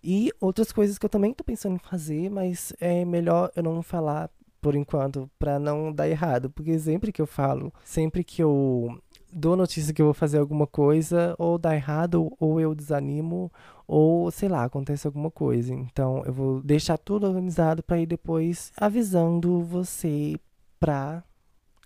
E 0.03 0.31
outras 0.39 0.72
coisas 0.72 0.98
que 0.98 1.05
eu 1.05 1.10
também 1.10 1.34
tô 1.34 1.43
pensando 1.43 1.75
em 1.75 1.79
fazer, 1.79 2.29
mas 2.29 2.74
é 2.79 3.05
melhor 3.05 3.51
eu 3.55 3.62
não 3.62 3.84
falar 3.84 4.31
por 4.62 4.75
enquanto, 4.75 5.29
para 5.38 5.60
não 5.60 5.93
dar 5.93 6.10
errado, 6.10 6.50
porque 6.50 6.77
sempre 6.79 7.12
que 7.12 7.22
eu 7.22 7.27
falo, 7.27 7.72
sempre 7.84 8.24
que 8.24 8.41
eu 8.41 9.00
dou 9.36 9.58
notícia 9.58 9.94
que 9.94 10.01
eu 10.01 10.06
vou 10.06 10.13
fazer 10.13 10.38
alguma 10.38 10.65
coisa, 10.65 11.36
ou 11.38 11.58
dá 11.58 11.75
errado, 11.75 12.32
ou 12.39 12.60
eu 12.62 12.74
desanimo, 12.74 13.51
ou 13.86 14.32
sei 14.32 14.48
lá, 14.48 14.63
acontece 14.63 15.06
alguma 15.06 15.30
coisa. 15.30 15.74
Então 15.74 16.24
eu 16.25 16.34
vou 16.34 16.62
deixar 16.62 16.98
tudo 16.98 17.27
organizado 17.27 17.84
para 17.84 18.00
ir 18.00 18.06
depois 18.06 18.72
avisando 18.77 19.62
você 19.62 20.39
pra. 20.80 21.22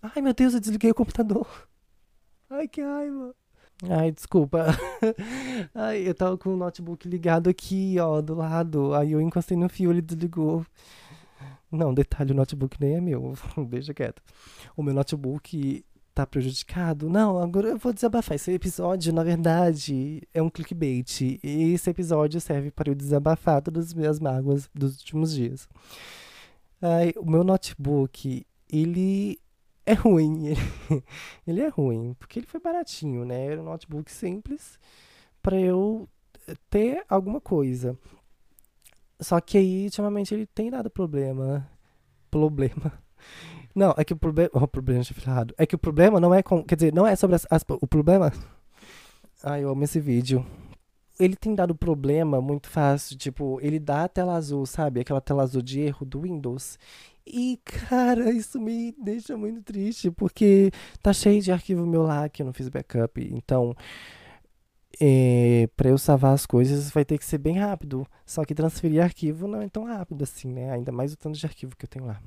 Ai 0.02 0.22
meu 0.22 0.34
Deus, 0.34 0.54
eu 0.54 0.60
desliguei 0.60 0.92
o 0.92 0.96
computador. 0.96 1.48
Ai 2.50 2.68
que 2.68 2.82
raiva. 2.82 3.36
Ai, 3.90 4.12
desculpa. 4.12 4.66
Ai, 5.74 6.08
eu 6.08 6.14
tava 6.14 6.38
com 6.38 6.54
o 6.54 6.58
notebook 6.58 7.08
ligado 7.08 7.50
aqui, 7.50 7.98
ó, 8.00 8.22
do 8.22 8.36
lado. 8.36 8.94
Aí 8.94 9.14
eu 9.14 9.22
encostei 9.22 9.58
no 9.58 9.70
fio, 9.70 9.92
ele 9.92 10.02
desligou. 10.02 10.66
Não, 11.72 11.94
detalhe, 11.94 12.32
o 12.32 12.36
notebook 12.36 12.78
nem 12.80 12.96
é 12.96 13.02
meu. 13.02 13.34
Deixa 13.70 13.94
quieto. 13.94 14.22
O 14.76 14.84
meu 14.84 14.94
notebook 14.94 15.86
tá 16.14 16.26
prejudicado. 16.26 17.10
Não, 17.10 17.38
agora 17.40 17.70
eu 17.70 17.78
vou 17.78 17.94
desabafar. 17.94 18.36
Esse 18.36 18.52
episódio, 18.52 19.14
na 19.14 19.24
verdade, 19.24 20.22
é 20.34 20.42
um 20.42 20.50
clickbait. 20.50 21.22
E 21.44 21.74
esse 21.74 21.90
episódio 21.90 22.42
serve 22.42 22.72
para 22.72 22.90
eu 22.90 22.96
desabafar 22.96 23.62
todas 23.62 23.88
as 23.88 23.94
minhas 23.94 24.20
mágoas 24.20 24.70
dos 24.74 24.98
últimos 24.98 25.34
dias. 25.34 25.68
Ai, 26.82 27.14
o 27.18 27.30
meu 27.30 27.44
notebook, 27.44 28.46
ele 28.72 29.40
é 29.86 29.94
ruim. 29.94 30.48
Ele, 30.90 31.04
ele 31.48 31.62
é 31.62 31.68
ruim, 31.68 32.14
porque 32.20 32.40
ele 32.40 32.46
foi 32.46 32.60
baratinho, 32.60 33.26
né? 33.26 33.46
Era 33.48 33.62
um 33.62 33.66
notebook 33.66 34.12
simples 34.12 34.80
para 35.42 35.60
eu 35.60 36.08
ter 36.70 37.04
alguma 37.10 37.42
coisa. 37.42 37.98
Só 39.20 39.40
que 39.42 39.58
aí, 39.58 39.86
ultimamente, 39.86 40.34
ele 40.34 40.46
tem 40.46 40.70
dado 40.70 40.90
problema. 40.90 41.68
Problema. 42.30 42.94
Não, 43.80 43.94
é 43.98 44.04
que 44.04 44.12
o 44.12 44.18
problema. 44.18 44.50
O 44.54 44.68
problema, 44.68 45.02
errado. 45.26 45.56
É 45.58 45.66
que 45.66 45.74
o 45.74 45.78
problema 45.78 46.20
não 46.20 46.34
é 46.36 46.44
com. 46.44 46.62
Quer 46.62 46.76
dizer, 46.76 46.94
não 46.94 47.08
é 47.08 47.16
sobre 47.16 47.38
as, 47.38 47.48
as. 47.50 47.64
O 47.70 47.88
problema. 47.88 48.30
Ai, 49.42 49.64
eu 49.64 49.70
amo 49.70 49.82
esse 49.86 50.02
vídeo. 50.02 50.46
Ele 51.18 51.34
tem 51.34 51.56
dado 51.56 51.74
problema 51.74 52.42
muito 52.42 52.68
fácil. 52.68 53.18
Tipo, 53.18 53.58
ele 53.62 53.80
dá 53.80 54.04
a 54.04 54.10
tela 54.10 54.36
azul, 54.36 54.66
sabe? 54.66 55.00
Aquela 55.00 55.22
tela 55.22 55.44
azul 55.44 55.62
de 55.62 55.80
erro 55.80 56.06
do 56.06 56.20
Windows. 56.22 56.78
E, 57.26 57.58
cara, 57.64 58.30
isso 58.32 58.60
me 58.60 58.94
deixa 59.02 59.38
muito 59.38 59.62
triste, 59.62 60.12
porque 60.12 60.72
tá 61.02 61.14
cheio 61.14 61.42
de 61.42 61.52
arquivo 61.52 61.86
meu 61.88 62.04
lá 62.04 62.28
que 62.28 62.42
eu 62.42 62.46
não 62.46 62.54
fiz 62.54 62.68
backup. 62.68 63.30
Então, 63.34 63.74
é, 65.00 65.70
para 65.78 65.90
eu 65.90 65.98
salvar 65.98 66.34
as 66.34 66.46
coisas 66.46 66.90
vai 66.92 67.06
ter 67.06 67.18
que 67.18 67.26
ser 67.26 67.38
bem 67.38 67.58
rápido. 67.58 68.06
Só 68.26 68.44
que 68.44 68.54
transferir 68.54 69.02
arquivo 69.02 69.48
não 69.48 69.62
é 69.62 69.70
tão 69.70 69.86
rápido 69.86 70.22
assim, 70.24 70.52
né? 70.52 70.70
Ainda 70.72 70.92
mais 70.92 71.14
o 71.14 71.18
tanto 71.18 71.38
de 71.40 71.46
arquivo 71.46 71.78
que 71.78 71.86
eu 71.86 71.90
tenho 71.90 72.06
lá. 72.06 72.22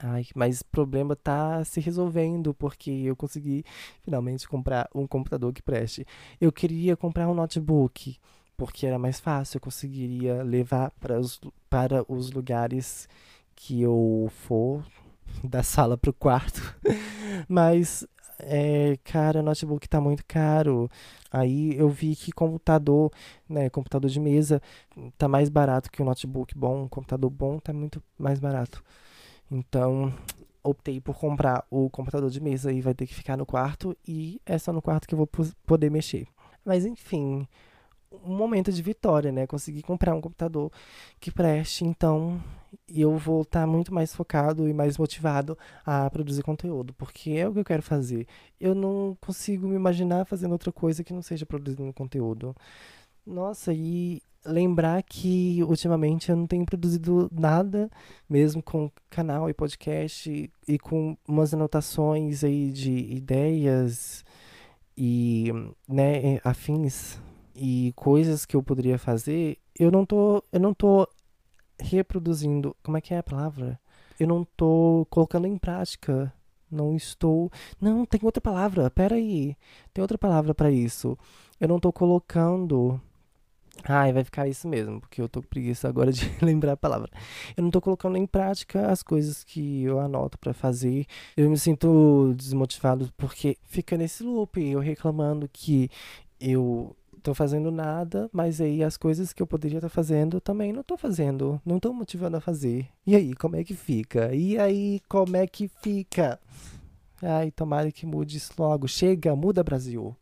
Ai, 0.00 0.26
mas 0.34 0.60
o 0.60 0.64
problema 0.66 1.16
tá 1.16 1.64
se 1.64 1.80
resolvendo 1.80 2.54
porque 2.54 2.90
eu 2.90 3.16
consegui 3.16 3.64
finalmente 4.02 4.48
comprar 4.48 4.88
um 4.94 5.06
computador 5.08 5.52
que 5.52 5.60
preste. 5.62 6.06
Eu 6.40 6.52
queria 6.52 6.96
comprar 6.96 7.28
um 7.28 7.34
notebook 7.34 8.16
porque 8.56 8.86
era 8.86 8.98
mais 8.98 9.18
fácil, 9.20 9.56
eu 9.56 9.60
conseguiria 9.60 10.42
levar 10.42 10.90
para 11.00 11.18
os, 11.18 11.40
para 11.68 12.04
os 12.10 12.30
lugares 12.30 13.08
que 13.56 13.82
eu 13.82 14.28
for 14.30 14.84
da 15.42 15.62
sala 15.64 15.96
para 15.98 16.10
o 16.10 16.14
quarto. 16.14 16.60
Mas 17.48 18.06
é, 18.38 18.96
cara, 19.02 19.42
notebook 19.42 19.88
tá 19.88 20.00
muito 20.00 20.24
caro. 20.26 20.88
Aí 21.30 21.76
eu 21.76 21.88
vi 21.88 22.14
que 22.14 22.30
computador, 22.32 23.10
né, 23.48 23.68
computador 23.68 24.08
de 24.10 24.20
mesa 24.20 24.62
tá 25.18 25.26
mais 25.28 25.48
barato 25.48 25.90
que 25.90 26.00
um 26.00 26.04
notebook 26.04 26.56
bom, 26.56 26.84
um 26.84 26.88
computador 26.88 27.30
bom 27.30 27.58
tá 27.58 27.72
muito 27.72 28.02
mais 28.16 28.38
barato. 28.38 28.82
Então, 29.50 30.12
optei 30.62 31.00
por 31.00 31.18
comprar 31.18 31.64
o 31.70 31.88
computador 31.90 32.30
de 32.30 32.40
mesa 32.40 32.72
e 32.72 32.80
vai 32.80 32.94
ter 32.94 33.06
que 33.06 33.14
ficar 33.14 33.36
no 33.36 33.46
quarto 33.46 33.96
e 34.06 34.40
é 34.44 34.58
só 34.58 34.72
no 34.72 34.82
quarto 34.82 35.06
que 35.06 35.14
eu 35.14 35.18
vou 35.18 35.28
poder 35.66 35.90
mexer. 35.90 36.26
Mas 36.64 36.84
enfim, 36.84 37.46
um 38.24 38.36
momento 38.36 38.72
de 38.72 38.82
vitória, 38.82 39.32
né? 39.32 39.46
Consegui 39.46 39.82
comprar 39.82 40.14
um 40.14 40.20
computador 40.20 40.70
que 41.20 41.30
preste, 41.30 41.84
então 41.84 42.42
eu 42.88 43.16
vou 43.16 43.42
estar 43.42 43.60
tá 43.60 43.66
muito 43.66 43.92
mais 43.92 44.14
focado 44.14 44.68
e 44.68 44.72
mais 44.72 44.98
motivado 44.98 45.56
a 45.84 46.08
produzir 46.10 46.42
conteúdo, 46.42 46.92
porque 46.94 47.30
é 47.30 47.48
o 47.48 47.52
que 47.52 47.60
eu 47.60 47.64
quero 47.64 47.82
fazer. 47.82 48.26
Eu 48.60 48.74
não 48.74 49.16
consigo 49.20 49.66
me 49.66 49.76
imaginar 49.76 50.24
fazendo 50.26 50.52
outra 50.52 50.72
coisa 50.72 51.04
que 51.04 51.12
não 51.12 51.22
seja 51.22 51.46
produzindo 51.46 51.92
conteúdo. 51.92 52.54
Nossa, 53.26 53.72
e 53.74 54.22
lembrar 54.48 55.02
que 55.02 55.62
ultimamente 55.64 56.30
eu 56.30 56.36
não 56.36 56.46
tenho 56.46 56.64
produzido 56.66 57.28
nada, 57.32 57.90
mesmo 58.28 58.62
com 58.62 58.90
canal 59.10 59.48
e 59.48 59.54
podcast 59.54 60.30
e, 60.30 60.50
e 60.66 60.78
com 60.78 61.16
umas 61.26 61.54
anotações 61.54 62.42
aí 62.44 62.70
de 62.70 62.90
ideias 62.90 64.24
e 64.96 65.52
né, 65.88 66.40
afins 66.44 67.20
e 67.54 67.92
coisas 67.96 68.44
que 68.46 68.56
eu 68.56 68.62
poderia 68.62 68.98
fazer, 68.98 69.58
eu 69.78 69.90
não 69.90 70.04
tô, 70.04 70.42
eu 70.52 70.60
não 70.60 70.74
tô 70.74 71.08
reproduzindo, 71.80 72.76
como 72.82 72.96
é 72.96 73.00
que 73.00 73.14
é 73.14 73.18
a 73.18 73.22
palavra? 73.22 73.78
Eu 74.18 74.26
não 74.26 74.44
tô 74.56 75.06
colocando 75.10 75.46
em 75.46 75.56
prática. 75.56 76.32
Não 76.70 76.94
estou, 76.94 77.50
não, 77.80 78.04
tem 78.04 78.20
outra 78.22 78.40
palavra. 78.40 78.90
Pera 78.90 79.14
aí. 79.14 79.56
Tem 79.94 80.02
outra 80.02 80.18
palavra 80.18 80.54
para 80.54 80.70
isso. 80.70 81.16
Eu 81.58 81.68
não 81.68 81.80
tô 81.80 81.92
colocando 81.92 83.00
Ai, 83.84 84.12
vai 84.12 84.24
ficar 84.24 84.46
isso 84.46 84.68
mesmo, 84.68 85.00
porque 85.00 85.20
eu 85.20 85.28
tô 85.28 85.40
com 85.40 85.48
preguiça 85.48 85.88
agora 85.88 86.12
de 86.12 86.30
lembrar 86.44 86.72
a 86.72 86.76
palavra. 86.76 87.10
Eu 87.56 87.62
não 87.62 87.70
tô 87.70 87.80
colocando 87.80 88.16
em 88.16 88.26
prática 88.26 88.90
as 88.90 89.02
coisas 89.02 89.44
que 89.44 89.82
eu 89.82 89.98
anoto 90.00 90.38
para 90.38 90.52
fazer. 90.52 91.06
Eu 91.36 91.48
me 91.48 91.56
sinto 91.58 92.34
desmotivado 92.36 93.10
porque 93.16 93.56
fica 93.64 93.96
nesse 93.96 94.22
loop, 94.22 94.60
eu 94.60 94.80
reclamando 94.80 95.48
que 95.50 95.90
eu 96.40 96.94
tô 97.22 97.34
fazendo 97.34 97.70
nada, 97.70 98.28
mas 98.32 98.60
aí 98.60 98.82
as 98.82 98.96
coisas 98.96 99.32
que 99.32 99.42
eu 99.42 99.46
poderia 99.46 99.78
estar 99.78 99.88
tá 99.88 99.94
fazendo 99.94 100.40
também 100.40 100.72
não 100.72 100.82
tô 100.82 100.96
fazendo, 100.96 101.60
não 101.64 101.80
tô 101.80 101.92
motivando 101.92 102.36
a 102.36 102.40
fazer. 102.40 102.88
E 103.06 103.16
aí, 103.16 103.34
como 103.34 103.56
é 103.56 103.64
que 103.64 103.74
fica? 103.74 104.34
E 104.34 104.58
aí, 104.58 105.00
como 105.08 105.36
é 105.36 105.46
que 105.46 105.68
fica? 105.68 106.38
Ai, 107.22 107.50
tomara 107.50 107.90
que 107.90 108.06
mude 108.06 108.36
isso 108.36 108.52
logo. 108.58 108.86
Chega, 108.86 109.34
muda 109.34 109.64
Brasil. 109.64 110.16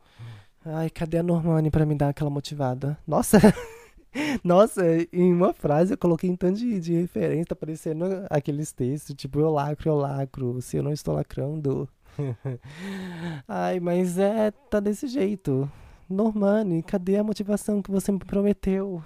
Ai, 0.67 0.91
cadê 0.91 1.19
a 1.19 1.23
Normani 1.23 1.71
para 1.71 1.87
me 1.87 1.95
dar 1.95 2.09
aquela 2.09 2.29
motivada? 2.29 2.99
Nossa! 3.07 3.39
Nossa, 4.43 4.83
em 5.13 5.33
uma 5.33 5.53
frase 5.53 5.93
eu 5.93 5.99
coloquei 5.99 6.29
um 6.29 6.37
tanto 6.37 6.59
de, 6.59 6.81
de 6.81 6.95
referência, 6.95 7.47
tá 7.47 7.57
parecendo 7.57 8.05
aqueles 8.31 8.73
textos, 8.73 9.15
tipo, 9.15 9.39
eu 9.39 9.51
lacro, 9.51 9.91
eu 9.91 9.95
lacro, 9.95 10.61
se 10.63 10.77
eu 10.77 10.83
não 10.83 10.93
estou 10.93 11.15
lacrando, 11.15 11.89
Ai, 13.47 13.81
mas 13.81 14.19
é, 14.19 14.51
tá 14.51 14.81
desse 14.81 15.07
jeito. 15.07 15.71
Normani, 16.09 16.83
cadê 16.83 17.17
a 17.17 17.25
motivação 17.25 17.83
que 17.83 17.91
você 17.91 18.13
me 18.13 18.19
prometeu? 18.19 19.03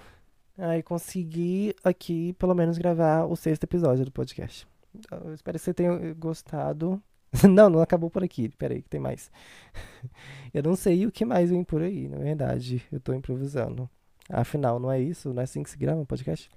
Ai, 0.56 0.82
consegui 0.82 1.74
aqui, 1.82 2.34
pelo 2.34 2.54
menos, 2.54 2.78
gravar 2.78 3.24
o 3.24 3.36
sexto 3.36 3.64
episódio 3.64 4.04
do 4.04 4.12
podcast. 4.12 4.66
Eu 5.10 5.34
espero 5.34 5.58
que 5.58 5.64
você 5.64 5.72
tenha 5.72 6.14
gostado. 6.14 7.02
Não, 7.48 7.70
não 7.70 7.80
acabou 7.80 8.10
por 8.10 8.24
aqui. 8.24 8.48
Peraí, 8.48 8.82
que 8.82 8.88
tem 8.88 9.00
mais. 9.00 9.30
Eu 10.52 10.62
não 10.62 10.74
sei 10.74 11.06
o 11.06 11.12
que 11.12 11.24
mais 11.24 11.50
vem 11.50 11.62
por 11.62 11.80
aí, 11.80 12.08
na 12.08 12.18
verdade. 12.18 12.82
Eu 12.90 13.00
tô 13.00 13.14
improvisando. 13.14 13.88
Afinal, 14.28 14.78
não 14.78 14.90
é 14.90 15.00
isso? 15.00 15.32
Não 15.32 15.40
é 15.40 15.44
assim 15.44 15.62
que 15.62 15.70
se 15.70 15.76
grava 15.76 16.00
um 16.00 16.04
podcast? 16.04 16.50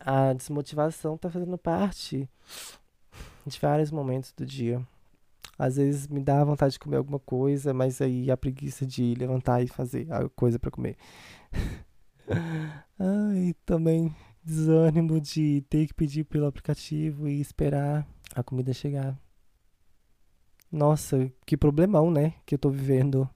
A 0.00 0.32
desmotivação 0.32 1.16
tá 1.16 1.30
fazendo 1.30 1.58
parte 1.58 2.28
de 3.46 3.58
vários 3.58 3.90
momentos 3.90 4.32
do 4.32 4.46
dia. 4.46 4.80
Às 5.58 5.76
vezes 5.76 6.08
me 6.08 6.20
dá 6.20 6.42
vontade 6.42 6.72
de 6.72 6.78
comer 6.78 6.96
alguma 6.96 7.18
coisa, 7.18 7.74
mas 7.74 8.00
aí 8.00 8.30
a 8.30 8.36
preguiça 8.36 8.86
de 8.86 9.14
levantar 9.14 9.62
e 9.62 9.68
fazer 9.68 10.10
a 10.12 10.28
coisa 10.30 10.58
para 10.58 10.70
comer. 10.70 10.96
Ai, 12.98 13.54
também 13.66 14.14
desânimo 14.42 15.20
de 15.20 15.62
ter 15.68 15.86
que 15.86 15.94
pedir 15.94 16.24
pelo 16.24 16.46
aplicativo 16.46 17.28
e 17.28 17.40
esperar 17.40 18.06
a 18.34 18.42
comida 18.42 18.72
chegar. 18.72 19.16
Nossa, 20.70 21.30
que 21.44 21.56
problemão, 21.56 22.10
né? 22.10 22.34
Que 22.46 22.54
eu 22.54 22.58
tô 22.58 22.70
vivendo. 22.70 23.28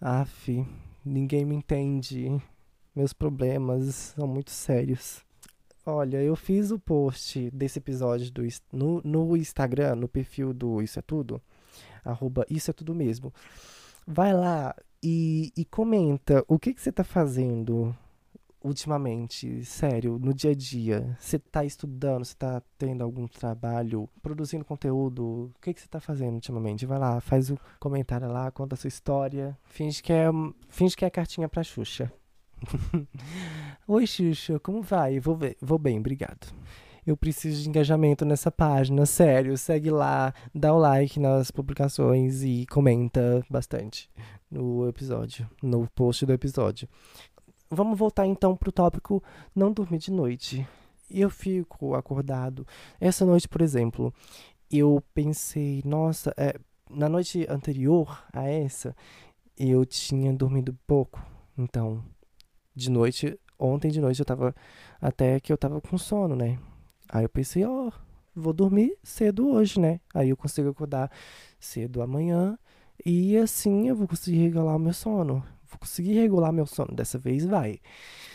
Aff, 0.00 0.66
ninguém 1.04 1.44
me 1.44 1.56
entende. 1.56 2.40
Meus 2.94 3.12
problemas 3.12 4.14
são 4.16 4.28
muito 4.28 4.50
sérios. 4.50 5.24
Olha, 5.84 6.22
eu 6.22 6.36
fiz 6.36 6.70
o 6.70 6.78
post 6.78 7.50
desse 7.50 7.78
episódio 7.78 8.30
do, 8.30 8.42
no, 8.72 9.00
no 9.02 9.36
Instagram, 9.36 9.96
no 9.96 10.06
perfil 10.06 10.52
do 10.52 10.80
Isso 10.80 10.98
é 10.98 11.02
Tudo, 11.02 11.40
arroba 12.04 12.46
Isso 12.48 12.70
é 12.70 12.74
Tudo 12.74 12.94
Mesmo. 12.94 13.32
Vai 14.06 14.32
lá 14.32 14.74
e, 15.02 15.52
e 15.56 15.64
comenta 15.64 16.44
o 16.46 16.58
que, 16.58 16.74
que 16.74 16.80
você 16.80 16.92
tá 16.92 17.02
fazendo 17.02 17.96
ultimamente, 18.62 19.64
sério, 19.64 20.18
no 20.18 20.34
dia 20.34 20.50
a 20.50 20.54
dia? 20.54 21.16
Você 21.18 21.38
tá 21.38 21.64
estudando, 21.64 22.24
você 22.24 22.34
tá 22.34 22.62
tendo 22.78 23.02
algum 23.02 23.26
trabalho, 23.26 24.08
produzindo 24.22 24.64
conteúdo? 24.64 25.52
O 25.56 25.60
que, 25.60 25.74
que 25.74 25.80
você 25.80 25.88
tá 25.88 26.00
fazendo 26.00 26.34
ultimamente? 26.34 26.86
Vai 26.86 26.98
lá, 26.98 27.20
faz 27.20 27.50
o 27.50 27.58
comentário 27.78 28.28
lá, 28.28 28.50
conta 28.50 28.74
a 28.74 28.78
sua 28.78 28.88
história. 28.88 29.56
Finge 29.64 30.02
que 30.02 30.12
é, 30.12 30.26
finge 30.68 30.96
que 30.96 31.04
é 31.04 31.10
cartinha 31.10 31.48
pra 31.48 31.62
Xuxa. 31.62 32.12
Oi, 33.88 34.06
Xuxa, 34.06 34.60
como 34.60 34.82
vai? 34.82 35.18
Vou, 35.18 35.36
ver, 35.36 35.56
vou 35.60 35.78
bem, 35.78 35.98
obrigado. 35.98 36.52
Eu 37.06 37.16
preciso 37.16 37.62
de 37.62 37.68
engajamento 37.68 38.24
nessa 38.24 38.50
página, 38.50 39.06
sério. 39.06 39.56
Segue 39.56 39.90
lá, 39.90 40.34
dá 40.54 40.72
o 40.72 40.78
like 40.78 41.18
nas 41.18 41.50
publicações 41.50 42.42
e 42.42 42.66
comenta 42.70 43.44
bastante 43.48 44.08
no 44.50 44.88
episódio, 44.88 45.48
no 45.62 45.88
post 45.94 46.26
do 46.26 46.32
episódio. 46.32 46.88
Vamos 47.72 47.96
voltar 47.96 48.26
então 48.26 48.56
pro 48.56 48.72
tópico 48.72 49.22
não 49.54 49.72
dormir 49.72 49.98
de 49.98 50.10
noite. 50.10 50.66
Eu 51.08 51.30
fico 51.30 51.94
acordado. 51.94 52.66
Essa 53.00 53.24
noite, 53.24 53.48
por 53.48 53.62
exemplo, 53.62 54.12
eu 54.68 55.00
pensei, 55.14 55.80
nossa, 55.84 56.34
é, 56.36 56.58
na 56.90 57.08
noite 57.08 57.46
anterior 57.48 58.24
a 58.32 58.44
essa, 58.44 58.94
eu 59.56 59.86
tinha 59.86 60.32
dormido 60.32 60.76
pouco. 60.84 61.24
Então, 61.56 62.02
de 62.74 62.90
noite, 62.90 63.38
ontem 63.56 63.88
de 63.88 64.00
noite 64.00 64.18
eu 64.18 64.26
tava 64.26 64.52
até 65.00 65.38
que 65.38 65.52
eu 65.52 65.56
tava 65.56 65.80
com 65.80 65.96
sono, 65.96 66.34
né? 66.34 66.58
Aí 67.08 67.24
eu 67.24 67.28
pensei, 67.28 67.64
ó, 67.64 67.86
oh, 67.86 67.92
vou 68.34 68.52
dormir 68.52 68.96
cedo 69.00 69.48
hoje, 69.48 69.78
né? 69.78 70.00
Aí 70.12 70.30
eu 70.30 70.36
consigo 70.36 70.70
acordar 70.70 71.08
cedo 71.60 72.02
amanhã 72.02 72.58
e 73.06 73.36
assim 73.36 73.88
eu 73.88 73.94
vou 73.94 74.08
conseguir 74.08 74.38
regular 74.38 74.74
o 74.74 74.78
meu 74.78 74.92
sono. 74.92 75.44
Vou 75.70 75.78
conseguir 75.78 76.14
regular 76.14 76.52
meu 76.52 76.66
sono. 76.66 76.94
Dessa 76.94 77.18
vez 77.18 77.44
vai. 77.44 77.78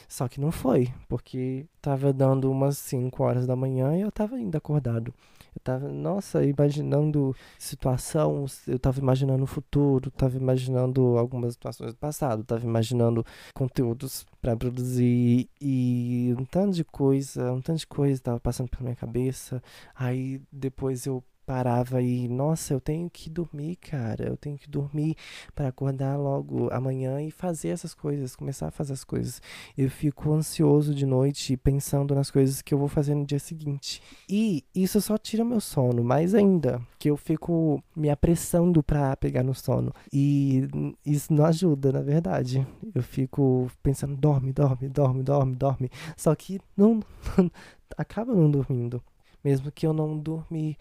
Só 0.07 0.27
que 0.27 0.39
não 0.39 0.51
foi, 0.51 0.93
porque 1.09 1.65
tava 1.81 2.13
dando 2.13 2.51
umas 2.51 2.77
5 2.77 3.23
horas 3.23 3.47
da 3.47 3.55
manhã 3.55 3.95
e 3.97 4.01
eu 4.01 4.11
tava 4.11 4.35
ainda 4.35 4.57
acordado. 4.57 5.13
Eu 5.55 5.61
tava, 5.63 5.87
nossa, 5.87 6.43
imaginando 6.43 7.35
situação, 7.57 8.45
eu 8.67 8.77
tava 8.77 8.99
imaginando 8.99 9.43
o 9.43 9.47
futuro, 9.47 10.11
tava 10.11 10.37
imaginando 10.37 11.17
algumas 11.17 11.53
situações 11.53 11.93
do 11.93 11.97
passado, 11.97 12.43
tava 12.43 12.65
imaginando 12.65 13.25
conteúdos 13.53 14.25
para 14.41 14.55
produzir 14.55 15.49
e 15.59 16.35
um 16.37 16.45
tanto 16.45 16.75
de 16.75 16.83
coisa, 16.83 17.51
um 17.53 17.61
tanto 17.61 17.79
de 17.79 17.87
coisa 17.87 18.21
tava 18.21 18.39
passando 18.39 18.69
pela 18.69 18.83
minha 18.83 18.95
cabeça. 18.95 19.63
Aí 19.95 20.41
depois 20.51 21.05
eu 21.05 21.23
parava 21.45 22.01
e, 22.01 22.27
nossa, 22.27 22.73
eu 22.73 22.81
tenho 22.81 23.09
que 23.09 23.29
dormir, 23.29 23.75
cara. 23.77 24.27
Eu 24.27 24.35
tenho 24.35 24.57
que 24.57 24.69
dormir 24.69 25.15
para 25.53 25.67
acordar 25.67 26.17
logo 26.17 26.69
amanhã 26.71 27.21
e 27.21 27.29
fazer 27.29 27.69
essas 27.69 27.93
coisas, 27.93 28.35
começar 28.35 28.67
a 28.67 28.71
fazer 28.71 28.93
as 28.93 29.03
coisas. 29.03 29.41
Eu 29.77 29.89
fico 29.89 30.33
ansioso 30.33 30.93
de 30.93 31.05
noite 31.05 31.55
pensando 31.55 32.15
nas 32.15 32.31
coisas 32.31 32.61
que 32.61 32.73
eu 32.73 32.77
vou 32.77 32.87
fazer 32.87 33.13
no 33.15 33.25
dia 33.25 33.39
seguinte. 33.39 34.01
E 34.27 34.63
isso 34.73 34.99
só 34.99 35.17
tira 35.17 35.45
meu 35.45 35.61
sono, 35.61 36.03
mais 36.03 36.33
ainda, 36.33 36.81
que 36.97 37.09
eu 37.09 37.17
fico 37.17 37.81
me 37.95 38.09
apressando 38.09 38.81
para 38.81 39.15
pegar 39.15 39.43
no 39.43 39.53
sono. 39.53 39.93
E 40.11 40.67
isso 41.05 41.31
não 41.33 41.45
ajuda, 41.45 41.91
na 41.91 42.01
verdade. 42.01 42.65
Eu 42.93 43.03
fico 43.03 43.69
pensando, 43.83 44.15
dorme, 44.15 44.51
dorme, 44.51 44.89
dorme, 44.89 45.23
dorme, 45.23 45.55
dorme. 45.55 45.89
Só 46.17 46.33
que 46.33 46.59
não 46.75 47.01
acaba 47.97 48.33
não 48.33 48.49
dormindo. 48.49 49.01
Mesmo 49.43 49.71
que 49.71 49.85
eu 49.85 49.93
não 49.93 50.17
dormir 50.17 50.75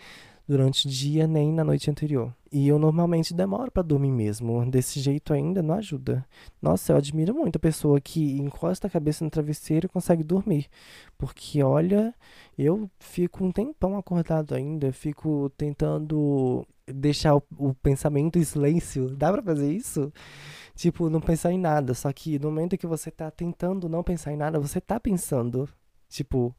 durante 0.46 0.87
o 0.87 0.90
dia 0.90 1.26
nem 1.26 1.52
na 1.52 1.64
noite 1.64 1.90
anterior. 1.90 2.35
E 2.52 2.68
eu 2.68 2.78
normalmente 2.78 3.35
demoro 3.35 3.70
para 3.70 3.83
dormir 3.83 4.12
mesmo. 4.12 4.64
Desse 4.70 5.00
jeito 5.00 5.33
ainda 5.33 5.62
não 5.62 5.74
ajuda. 5.74 6.24
Nossa, 6.61 6.92
eu 6.92 6.96
admiro 6.96 7.35
muito 7.35 7.57
a 7.57 7.61
pessoa 7.61 8.00
que 8.00 8.38
encosta 8.38 8.87
a 8.87 8.90
cabeça 8.90 9.24
no 9.24 9.30
travesseiro 9.30 9.87
e 9.87 9.88
consegue 9.88 10.22
dormir. 10.22 10.68
Porque 11.18 11.62
olha, 11.62 12.14
eu 12.57 12.88
fico 12.98 13.44
um 13.44 13.50
tempão 13.50 13.96
acordado 13.96 14.54
ainda, 14.54 14.92
fico 14.92 15.50
tentando 15.57 16.66
deixar 16.87 17.35
o, 17.35 17.42
o 17.59 17.74
pensamento 17.74 18.38
em 18.38 18.44
silêncio. 18.44 19.11
Dá 19.16 19.33
para 19.33 19.42
fazer 19.42 19.72
isso? 19.72 20.12
Tipo, 20.76 21.09
não 21.09 21.20
pensar 21.20 21.52
em 21.52 21.59
nada. 21.59 21.94
Só 21.94 22.12
que 22.12 22.38
no 22.38 22.50
momento 22.50 22.76
que 22.76 22.87
você 22.87 23.11
tá 23.11 23.30
tentando 23.30 23.88
não 23.88 24.02
pensar 24.02 24.33
em 24.33 24.37
nada, 24.37 24.61
você 24.61 24.80
tá 24.80 25.00
pensando. 25.00 25.68
Tipo, 26.09 26.54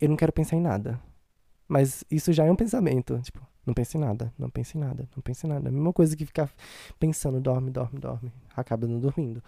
eu 0.00 0.08
não 0.08 0.16
quero 0.16 0.32
pensar 0.32 0.56
em 0.56 0.60
nada. 0.60 1.00
Mas 1.68 2.02
isso 2.10 2.32
já 2.32 2.46
é 2.46 2.50
um 2.50 2.56
pensamento. 2.56 3.20
Tipo, 3.20 3.46
não 3.66 3.74
pense 3.74 3.98
em 3.98 4.00
nada, 4.00 4.32
não 4.38 4.48
pense 4.48 4.78
em 4.78 4.80
nada, 4.80 5.06
não 5.14 5.22
pense 5.22 5.46
em 5.46 5.50
nada. 5.50 5.68
A 5.68 5.72
mesma 5.72 5.92
coisa 5.92 6.16
que 6.16 6.24
ficar 6.24 6.50
pensando, 6.98 7.38
dorme, 7.38 7.70
dorme, 7.70 8.00
dorme. 8.00 8.32
Acaba 8.56 8.86
não 8.86 8.98
dormindo. 8.98 9.42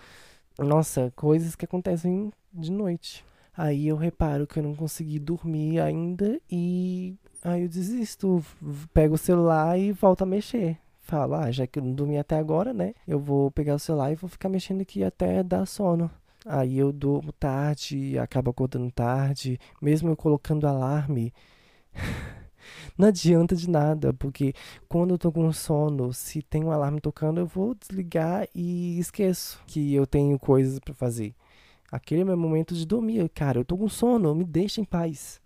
Nossa, 0.58 1.10
coisas 1.16 1.56
que 1.56 1.64
acontecem 1.64 2.30
de 2.52 2.70
noite. 2.70 3.24
Aí 3.56 3.88
eu 3.88 3.96
reparo 3.96 4.46
que 4.46 4.58
eu 4.58 4.62
não 4.62 4.74
consegui 4.74 5.18
dormir 5.18 5.80
ainda 5.80 6.38
e 6.50 7.16
aí 7.42 7.62
eu 7.62 7.68
desisto. 7.68 8.44
Pego 8.92 9.14
o 9.14 9.18
celular 9.18 9.78
e 9.78 9.90
volto 9.92 10.22
a 10.22 10.26
mexer. 10.26 10.78
Falo, 11.00 11.34
ah, 11.34 11.50
já 11.50 11.66
que 11.66 11.78
eu 11.78 11.82
não 11.82 11.92
dormi 11.92 12.18
até 12.18 12.36
agora, 12.36 12.72
né? 12.72 12.94
Eu 13.08 13.18
vou 13.18 13.50
pegar 13.50 13.74
o 13.74 13.78
celular 13.78 14.12
e 14.12 14.16
vou 14.16 14.28
ficar 14.28 14.48
mexendo 14.48 14.82
aqui 14.82 15.02
até 15.02 15.42
dar 15.42 15.66
sono. 15.66 16.10
Aí 16.44 16.78
eu 16.78 16.92
durmo 16.92 17.32
tarde, 17.32 18.18
acabo 18.18 18.50
acordando 18.50 18.90
tarde, 18.90 19.58
mesmo 19.80 20.10
eu 20.10 20.16
colocando 20.16 20.66
alarme 20.66 21.32
não 22.96 23.08
adianta 23.08 23.54
de 23.56 23.68
nada, 23.68 24.12
porque 24.12 24.54
quando 24.88 25.14
eu 25.14 25.18
tô 25.18 25.32
com 25.32 25.52
sono, 25.52 26.12
se 26.12 26.42
tem 26.42 26.64
um 26.64 26.70
alarme 26.70 27.00
tocando, 27.00 27.40
eu 27.40 27.46
vou 27.46 27.74
desligar 27.74 28.46
e 28.54 28.98
esqueço 28.98 29.62
que 29.66 29.94
eu 29.94 30.06
tenho 30.06 30.38
coisas 30.38 30.78
para 30.78 30.94
fazer. 30.94 31.34
Aquele 31.90 32.20
é 32.20 32.24
meu 32.24 32.36
momento 32.36 32.74
de 32.74 32.86
dormir. 32.86 33.28
Cara, 33.30 33.58
eu 33.58 33.64
tô 33.64 33.76
com 33.76 33.88
sono, 33.88 34.34
me 34.34 34.44
deixa 34.44 34.80
em 34.80 34.84
paz. 34.84 35.40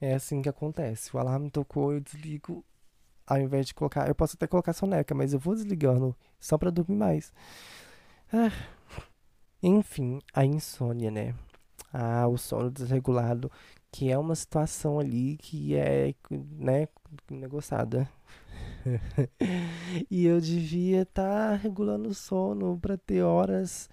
É 0.00 0.14
assim 0.14 0.40
que 0.40 0.48
acontece. 0.48 1.14
O 1.14 1.18
alarme 1.18 1.50
tocou, 1.50 1.92
eu 1.92 2.00
desligo. 2.00 2.64
Ao 3.26 3.38
invés 3.38 3.66
de 3.66 3.74
colocar. 3.74 4.08
Eu 4.08 4.14
posso 4.14 4.36
até 4.36 4.46
colocar 4.46 4.72
soneca, 4.72 5.14
mas 5.14 5.32
eu 5.32 5.40
vou 5.40 5.54
desligando 5.54 6.16
só 6.38 6.56
para 6.56 6.70
dormir 6.70 6.96
mais. 6.96 7.32
Ah. 8.32 8.52
Enfim, 9.62 10.20
a 10.32 10.44
insônia, 10.44 11.10
né? 11.10 11.34
Ah, 11.92 12.28
o 12.28 12.36
sono 12.36 12.70
desregulado 12.70 13.50
que 13.90 14.10
é 14.10 14.18
uma 14.18 14.34
situação 14.34 14.98
ali 14.98 15.36
que 15.38 15.74
é, 15.74 16.14
né, 16.30 16.88
negociada. 17.30 18.08
e 20.10 20.26
eu 20.26 20.40
devia 20.40 21.02
estar 21.02 21.50
tá 21.50 21.56
regulando 21.56 22.08
o 22.08 22.14
sono 22.14 22.78
para 22.78 22.96
ter 22.96 23.22
horas, 23.22 23.88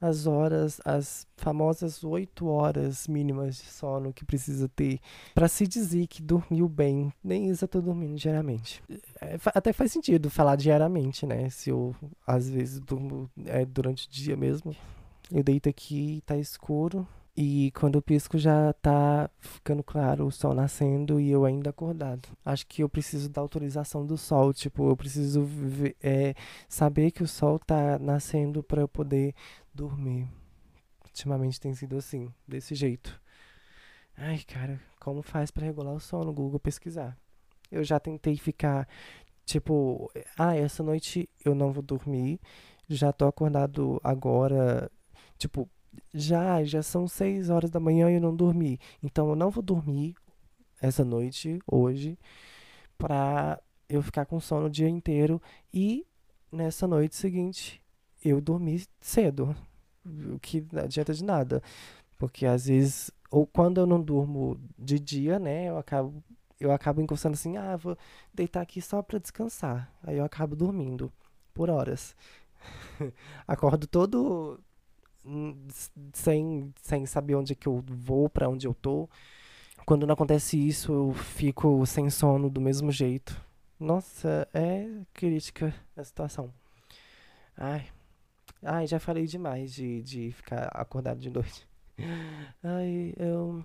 as 0.00 0.26
horas, 0.26 0.80
as 0.84 1.26
famosas 1.36 2.04
oito 2.04 2.46
horas 2.46 3.08
mínimas 3.08 3.56
de 3.56 3.64
sono 3.64 4.12
que 4.12 4.24
precisa 4.24 4.68
ter 4.68 5.00
para 5.34 5.48
se 5.48 5.66
dizer 5.66 6.06
que 6.06 6.22
dormiu 6.22 6.68
bem. 6.68 7.12
Nem 7.22 7.48
isso 7.48 7.64
eu 7.64 7.68
tô 7.68 7.80
dormindo 7.80 8.16
diariamente. 8.16 8.82
É, 9.20 9.38
até 9.46 9.72
faz 9.72 9.92
sentido 9.92 10.28
falar 10.28 10.56
diariamente, 10.56 11.24
né? 11.24 11.48
Se 11.50 11.70
eu 11.70 11.94
às 12.26 12.48
vezes 12.48 12.80
durmo 12.80 13.30
é, 13.46 13.64
durante 13.64 14.06
o 14.06 14.10
dia 14.10 14.36
mesmo. 14.36 14.74
Eu 15.30 15.42
deito 15.42 15.68
aqui, 15.68 16.22
tá 16.24 16.36
escuro, 16.36 17.06
E 17.36 17.70
quando 17.72 17.96
eu 17.96 18.02
pisco 18.02 18.38
já 18.38 18.72
tá 18.74 19.30
ficando 19.38 19.84
claro 19.84 20.26
o 20.26 20.32
sol 20.32 20.54
nascendo 20.54 21.20
e 21.20 21.30
eu 21.30 21.44
ainda 21.44 21.68
acordado. 21.68 22.28
Acho 22.42 22.66
que 22.66 22.82
eu 22.82 22.88
preciso 22.88 23.28
da 23.28 23.42
autorização 23.42 24.06
do 24.06 24.16
sol. 24.16 24.54
Tipo, 24.54 24.88
eu 24.88 24.96
preciso 24.96 25.44
ver, 25.44 25.94
é, 26.02 26.34
saber 26.66 27.10
que 27.10 27.22
o 27.22 27.28
sol 27.28 27.58
tá 27.58 27.98
nascendo 27.98 28.62
para 28.62 28.80
eu 28.80 28.88
poder 28.88 29.34
dormir. 29.74 30.26
Ultimamente 31.04 31.60
tem 31.60 31.74
sido 31.74 31.98
assim, 31.98 32.32
desse 32.48 32.74
jeito. 32.74 33.20
Ai, 34.16 34.38
cara, 34.38 34.80
como 34.98 35.22
faz 35.22 35.50
para 35.50 35.66
regular 35.66 35.92
o 35.94 36.00
sono? 36.00 36.32
Google 36.32 36.58
pesquisar. 36.58 37.18
Eu 37.70 37.84
já 37.84 38.00
tentei 38.00 38.38
ficar, 38.38 38.88
tipo, 39.44 40.10
ah, 40.38 40.56
essa 40.56 40.82
noite 40.82 41.28
eu 41.44 41.54
não 41.54 41.70
vou 41.70 41.82
dormir. 41.82 42.40
Já 42.88 43.12
tô 43.12 43.26
acordado 43.26 44.00
agora. 44.02 44.90
Tipo, 45.36 45.68
já, 46.12 46.62
já 46.64 46.82
são 46.82 47.06
seis 47.08 47.50
horas 47.50 47.70
da 47.70 47.80
manhã 47.80 48.10
e 48.10 48.14
eu 48.14 48.20
não 48.20 48.34
dormi. 48.34 48.78
Então 49.02 49.28
eu 49.28 49.36
não 49.36 49.50
vou 49.50 49.62
dormir 49.62 50.14
essa 50.80 51.04
noite, 51.04 51.58
hoje, 51.66 52.18
pra 52.98 53.60
eu 53.88 54.02
ficar 54.02 54.26
com 54.26 54.40
sono 54.40 54.66
o 54.66 54.70
dia 54.70 54.88
inteiro. 54.88 55.40
E 55.72 56.06
nessa 56.50 56.86
noite 56.86 57.16
seguinte, 57.16 57.82
eu 58.24 58.40
dormi 58.40 58.84
cedo. 59.00 59.54
O 60.32 60.38
que 60.38 60.64
não 60.72 60.84
adianta 60.84 61.12
de 61.12 61.24
nada. 61.24 61.62
Porque 62.18 62.46
às 62.46 62.66
vezes, 62.66 63.10
ou 63.30 63.46
quando 63.46 63.80
eu 63.80 63.86
não 63.86 64.00
durmo 64.00 64.58
de 64.78 64.98
dia, 64.98 65.38
né, 65.38 65.68
eu 65.68 65.78
acabo 65.78 66.22
eu 66.58 66.72
acabo 66.72 67.00
encostando 67.00 67.34
assim, 67.34 67.56
ah, 67.56 67.76
vou 67.76 67.96
deitar 68.32 68.62
aqui 68.62 68.80
só 68.80 69.02
para 69.02 69.18
descansar. 69.18 69.92
Aí 70.02 70.16
eu 70.16 70.24
acabo 70.24 70.56
dormindo 70.56 71.12
por 71.52 71.68
horas. 71.68 72.16
Acordo 73.46 73.86
todo 73.86 74.58
sem, 76.12 76.72
sem 76.82 77.06
saber 77.06 77.34
onde 77.34 77.54
que 77.54 77.66
eu 77.66 77.82
vou, 77.86 78.28
para 78.28 78.48
onde 78.48 78.66
eu 78.66 78.74
tô. 78.74 79.08
Quando 79.84 80.06
não 80.06 80.14
acontece 80.14 80.56
isso, 80.56 80.92
eu 80.92 81.12
fico 81.12 81.84
sem 81.86 82.10
sono 82.10 82.50
do 82.50 82.60
mesmo 82.60 82.90
jeito. 82.90 83.40
Nossa, 83.78 84.48
é 84.52 84.86
crítica 85.12 85.74
a 85.96 86.02
situação. 86.02 86.52
Ai, 87.56 87.86
ai 88.62 88.86
já 88.86 88.98
falei 88.98 89.26
demais 89.26 89.72
de, 89.72 90.02
de 90.02 90.32
ficar 90.32 90.68
acordado 90.72 91.20
de 91.20 91.30
noite. 91.30 91.66
Ai, 92.62 93.14
eu. 93.16 93.62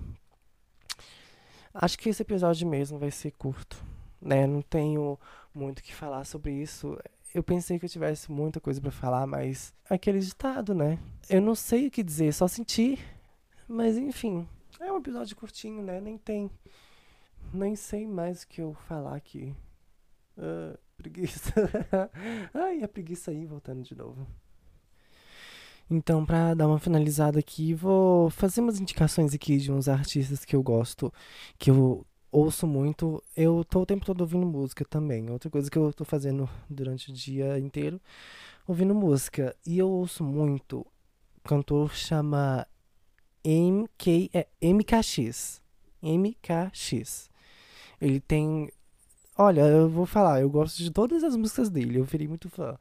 Acho 1.74 1.97
que 1.97 2.10
esse 2.10 2.21
episódio 2.21 2.67
mesmo 2.67 3.00
vai 3.00 3.12
ser 3.12 3.32
curto, 3.32 3.82
né? 4.21 4.45
Não 4.45 4.62
tenho 4.62 5.17
muito 5.54 5.80
o 5.80 5.84
que 5.84 5.93
falar 5.93 6.26
sobre 6.26 6.54
isso 6.54 6.97
eu 7.34 7.44
pensei 7.44 7.80
que 7.80 7.86
eu 7.86 7.89
tivesse 7.89 8.32
muita 8.32 8.60
coisa 8.60 8.82
para 8.82 8.91
falar, 8.91 9.26
mas 9.26 9.74
aquele 9.89 10.20
ditado, 10.20 10.76
né? 10.76 11.00
Eu 11.30 11.41
não 11.41 11.56
sei 11.56 11.88
o 11.88 11.91
que 11.91 12.04
dizer, 12.04 12.34
só 12.34 12.48
sentir. 12.48 13.00
Mas 13.67 13.98
enfim, 13.98 14.48
é 14.80 14.91
um 14.91 14.98
episódio 14.98 15.36
curtinho, 15.36 15.82
né? 15.82 16.02
Nem 16.02 16.17
tem. 16.17 16.50
Nem 17.54 17.76
sei 17.76 18.08
mais 18.08 18.44
o 18.44 18.48
que 18.48 18.62
eu 18.62 18.74
falar 18.74 19.15
aqui. 19.15 19.56
Uh, 20.38 20.78
preguiça. 20.98 21.54
Ai, 22.54 22.84
a 22.84 22.88
preguiça 22.88 23.32
aí, 23.32 23.46
voltando 23.46 23.82
de 23.84 23.96
novo. 23.96 24.28
Então, 25.89 26.26
pra 26.26 26.54
dar 26.54 26.67
uma 26.67 26.80
finalizada 26.80 27.39
aqui, 27.39 27.74
vou 27.74 28.30
fazer 28.30 28.62
umas 28.62 28.80
indicações 28.80 29.34
aqui 29.34 29.58
de 29.58 29.72
uns 29.72 29.89
artistas 29.89 30.46
que 30.46 30.56
eu 30.56 30.63
gosto, 30.63 31.13
que 31.60 31.70
eu 31.70 32.06
ouço 32.32 32.65
muito. 32.65 33.22
Eu 33.36 33.63
tô 33.63 33.82
o 33.82 33.86
tempo 33.86 34.06
todo 34.06 34.22
ouvindo 34.22 34.46
música 34.46 34.86
também. 34.86 35.30
Outra 35.30 35.50
coisa 35.50 35.70
que 35.70 35.78
eu 35.78 35.91
tô 35.94 36.06
fazendo 36.06 36.50
durante 36.70 37.12
o 37.12 37.13
dia 37.13 37.60
inteiro, 37.60 38.00
ouvindo 38.67 38.96
música. 38.96 39.56
E 39.65 39.78
eu 39.78 39.89
ouço 39.89 40.24
muito. 40.24 40.86
Cantor 41.44 41.94
chama 41.94 42.67
MK, 43.44 44.30
é, 44.34 44.48
MKX. 44.62 45.62
MKX. 46.02 47.30
Ele 48.00 48.20
tem. 48.20 48.72
Olha, 49.38 49.62
eu 49.62 49.89
vou 49.89 50.06
falar, 50.06 50.41
eu 50.41 50.50
gosto 50.50 50.78
de 50.78 50.91
todas 50.91 51.24
as 51.24 51.36
músicas 51.36 51.70
dele, 51.70 51.98
eu 52.00 52.04
virei 52.04 52.28
muito 52.28 52.50
fã. 52.50 52.78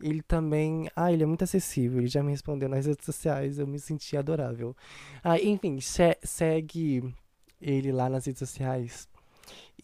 Ele 0.00 0.22
também. 0.22 0.88
Ah, 0.94 1.12
ele 1.12 1.22
é 1.22 1.26
muito 1.26 1.44
acessível, 1.44 1.98
ele 1.98 2.08
já 2.08 2.22
me 2.22 2.30
respondeu 2.30 2.68
nas 2.68 2.86
redes 2.86 3.04
sociais, 3.04 3.58
eu 3.58 3.66
me 3.66 3.78
senti 3.78 4.16
adorável. 4.16 4.76
Ah, 5.22 5.38
enfim, 5.40 5.78
segue 6.22 7.14
ele 7.60 7.92
lá 7.92 8.08
nas 8.08 8.26
redes 8.26 8.38
sociais 8.38 9.08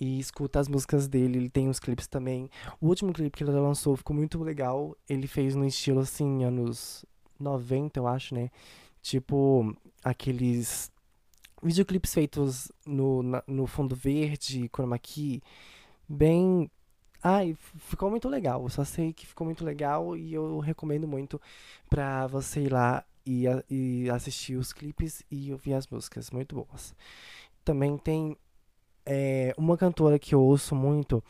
e 0.00 0.18
escuta 0.18 0.60
as 0.60 0.68
músicas 0.68 1.06
dele. 1.06 1.38
Ele 1.38 1.48
tem 1.48 1.68
uns 1.68 1.78
clipes 1.78 2.06
também. 2.06 2.50
O 2.80 2.88
último 2.88 3.12
clipe 3.12 3.38
que 3.38 3.44
ele 3.44 3.50
lançou 3.52 3.96
ficou 3.96 4.14
muito 4.14 4.42
legal. 4.42 4.96
Ele 5.08 5.26
fez 5.26 5.54
no 5.54 5.66
estilo 5.66 6.00
assim, 6.00 6.44
anos 6.44 7.04
90, 7.38 7.98
eu 7.98 8.06
acho, 8.06 8.34
né? 8.34 8.50
Tipo, 9.02 9.74
aqueles 10.02 10.90
videoclipes 11.62 12.12
feitos 12.12 12.72
no, 12.86 13.22
na, 13.22 13.42
no 13.46 13.66
fundo 13.66 13.94
verde, 13.94 14.68
chroma 14.74 14.98
key, 14.98 15.42
bem. 16.08 16.70
Ai, 17.22 17.56
ficou 17.78 18.10
muito 18.10 18.28
legal. 18.28 18.62
Eu 18.62 18.68
só 18.68 18.84
sei 18.84 19.12
que 19.12 19.26
ficou 19.26 19.46
muito 19.46 19.64
legal 19.64 20.16
e 20.16 20.34
eu 20.34 20.58
recomendo 20.58 21.08
muito 21.08 21.40
pra 21.88 22.26
você 22.26 22.62
ir 22.62 22.72
lá 22.72 23.02
e, 23.24 23.44
e 23.70 24.10
assistir 24.10 24.56
os 24.56 24.72
clipes 24.74 25.22
e 25.30 25.50
ouvir 25.52 25.74
as 25.74 25.86
músicas. 25.86 26.30
Muito 26.30 26.54
boas 26.54 26.94
também 27.64 27.96
tem 27.98 28.36
é, 29.06 29.54
uma 29.56 29.76
cantora 29.76 30.18
que 30.18 30.34
eu 30.34 30.40
ouço 30.40 30.74
muito. 30.74 31.22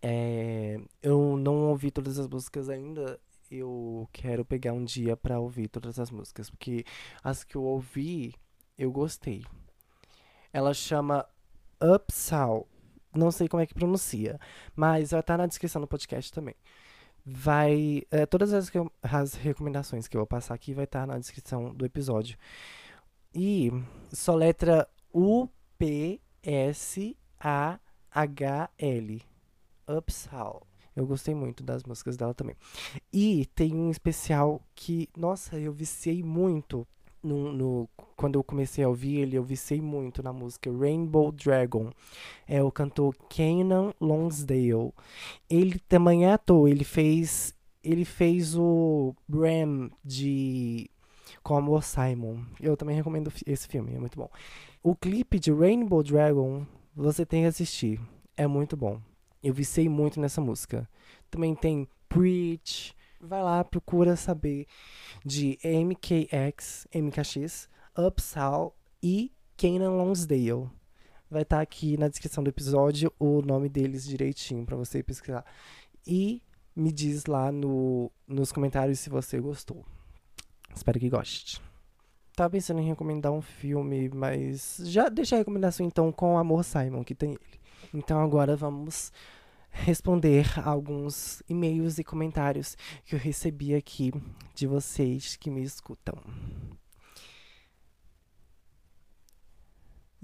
É, 0.00 0.80
eu 1.02 1.36
não 1.36 1.68
ouvi 1.68 1.90
todas 1.90 2.18
as 2.18 2.28
músicas 2.28 2.68
ainda. 2.68 3.18
Eu 3.50 4.08
quero 4.12 4.44
pegar 4.44 4.72
um 4.72 4.84
dia 4.84 5.16
pra 5.16 5.38
ouvir 5.38 5.68
todas 5.68 5.98
as 5.98 6.10
músicas. 6.10 6.50
Porque 6.50 6.84
as 7.22 7.44
que 7.44 7.56
eu 7.56 7.62
ouvi, 7.62 8.34
eu 8.78 8.90
gostei. 8.90 9.44
Ela 10.52 10.74
chama 10.74 11.26
Upsal. 11.80 12.66
Não 13.14 13.30
sei 13.30 13.48
como 13.48 13.62
é 13.62 13.66
que 13.66 13.74
pronuncia. 13.74 14.38
Mas 14.74 15.10
vai 15.10 15.20
estar 15.20 15.34
tá 15.34 15.38
na 15.38 15.46
descrição 15.46 15.80
do 15.80 15.88
podcast 15.88 16.32
também. 16.32 16.54
Vai. 17.24 18.02
É, 18.10 18.26
todas 18.26 18.52
as, 18.52 18.70
as 19.02 19.34
recomendações 19.34 20.08
que 20.08 20.16
eu 20.16 20.20
vou 20.20 20.26
passar 20.26 20.54
aqui 20.54 20.74
vai 20.74 20.84
estar 20.84 21.00
tá 21.00 21.06
na 21.06 21.18
descrição 21.18 21.74
do 21.74 21.84
episódio. 21.84 22.36
E 23.34 23.70
soletra 24.12 24.88
U-P-S-A-H-L. 25.12 26.22
Upsal. 29.88 30.66
Eu 30.94 31.06
gostei 31.06 31.34
muito 31.34 31.62
das 31.62 31.82
músicas 31.84 32.16
dela 32.16 32.34
também. 32.34 32.54
E 33.12 33.46
tem 33.54 33.74
um 33.74 33.90
especial 33.90 34.60
que, 34.74 35.08
nossa, 35.16 35.58
eu 35.58 35.72
viciei 35.72 36.22
muito 36.22 36.86
no, 37.22 37.52
no, 37.52 37.88
quando 38.16 38.38
eu 38.38 38.44
comecei 38.44 38.84
a 38.84 38.88
ouvir 38.88 39.20
ele, 39.20 39.36
eu 39.36 39.44
viciei 39.44 39.80
muito 39.80 40.22
na 40.22 40.32
música 40.32 40.70
Rainbow 40.70 41.30
Dragon. 41.32 41.90
É 42.46 42.62
o 42.62 42.70
cantor 42.70 43.14
Kenan 43.28 43.94
Lonsdale. 44.00 44.92
Ele 45.48 45.78
também 45.88 46.26
é 46.26 46.32
ator, 46.32 46.68
ele 46.68 46.84
fez 46.84 47.54
ele 47.82 48.04
fez 48.04 48.56
o 48.56 49.14
Bram 49.26 49.90
de 50.04 50.88
Como 51.42 51.80
Simon. 51.82 52.44
Eu 52.60 52.76
também 52.76 52.94
recomendo 52.94 53.32
esse 53.46 53.66
filme, 53.66 53.94
é 53.94 53.98
muito 53.98 54.16
bom. 54.16 54.30
O 54.84 54.96
clipe 54.96 55.38
de 55.38 55.52
Rainbow 55.52 56.02
Dragon 56.02 56.66
você 56.92 57.24
tem 57.24 57.42
que 57.42 57.46
assistir. 57.46 58.00
É 58.36 58.48
muito 58.48 58.76
bom. 58.76 59.00
Eu 59.40 59.54
vicei 59.54 59.88
muito 59.88 60.18
nessa 60.18 60.40
música. 60.40 60.88
Também 61.30 61.54
tem 61.54 61.88
Preach. 62.08 62.92
Vai 63.20 63.44
lá, 63.44 63.62
procura 63.62 64.16
saber 64.16 64.66
de 65.24 65.56
MKX, 65.62 66.88
MKX, 66.92 67.68
Upsal 67.96 68.76
e 69.00 69.30
Kanan 69.56 69.92
Lonsdale. 69.92 70.68
Vai 71.30 71.42
estar 71.42 71.58
tá 71.58 71.62
aqui 71.62 71.96
na 71.96 72.08
descrição 72.08 72.42
do 72.42 72.50
episódio 72.50 73.12
o 73.20 73.40
nome 73.40 73.68
deles 73.68 74.04
direitinho 74.04 74.66
para 74.66 74.76
você 74.76 75.00
pesquisar. 75.00 75.44
E 76.04 76.42
me 76.74 76.90
diz 76.90 77.26
lá 77.26 77.52
no, 77.52 78.10
nos 78.26 78.50
comentários 78.50 78.98
se 78.98 79.08
você 79.08 79.38
gostou. 79.38 79.84
Espero 80.74 80.98
que 80.98 81.08
goste. 81.08 81.62
Tava 82.34 82.50
pensando 82.50 82.80
em 82.80 82.88
recomendar 82.88 83.30
um 83.30 83.42
filme, 83.42 84.08
mas 84.08 84.80
já 84.84 85.08
deixa 85.08 85.36
a 85.36 85.38
recomendação 85.38 85.84
então 85.84 86.10
com 86.10 86.38
Amor 86.38 86.64
Simon, 86.64 87.04
que 87.04 87.14
tem 87.14 87.30
ele. 87.30 87.60
Então 87.92 88.20
agora 88.20 88.56
vamos 88.56 89.12
responder 89.70 90.46
alguns 90.64 91.42
e-mails 91.48 91.98
e 91.98 92.04
comentários 92.04 92.76
que 93.04 93.14
eu 93.14 93.18
recebi 93.18 93.74
aqui 93.74 94.12
de 94.54 94.66
vocês 94.66 95.36
que 95.36 95.50
me 95.50 95.62
escutam. 95.62 96.14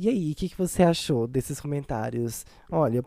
E 0.00 0.08
aí, 0.08 0.30
o 0.30 0.34
que, 0.36 0.48
que 0.48 0.56
você 0.56 0.84
achou 0.84 1.26
desses 1.26 1.60
comentários? 1.60 2.46
Olha, 2.70 2.98
eu, 2.98 3.04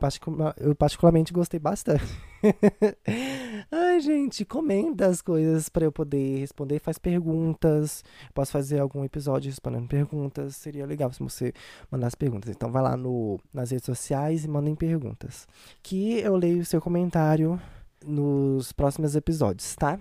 eu 0.58 0.76
particularmente 0.76 1.32
gostei 1.32 1.58
bastante. 1.58 2.04
Ai, 3.72 4.02
gente, 4.02 4.44
comenta 4.44 5.06
as 5.06 5.22
coisas 5.22 5.70
para 5.70 5.86
eu 5.86 5.92
poder 5.92 6.40
responder. 6.40 6.80
Faz 6.80 6.98
perguntas. 6.98 8.04
Posso 8.34 8.52
fazer 8.52 8.80
algum 8.80 9.06
episódio 9.06 9.50
respondendo 9.50 9.88
perguntas. 9.88 10.58
Seria 10.58 10.86
legal 10.86 11.14
se 11.14 11.20
você 11.20 11.54
mandasse 11.90 12.18
perguntas. 12.18 12.50
Então, 12.50 12.70
vai 12.70 12.84
lá 12.84 12.98
no, 12.98 13.40
nas 13.54 13.72
redes 13.72 13.86
sociais 13.86 14.44
e 14.44 14.50
mandem 14.50 14.76
perguntas. 14.76 15.48
Que 15.82 16.20
eu 16.20 16.36
leio 16.36 16.60
o 16.60 16.66
seu 16.66 16.82
comentário 16.82 17.58
nos 18.06 18.74
próximos 18.74 19.16
episódios, 19.16 19.78
tá? 19.78 19.98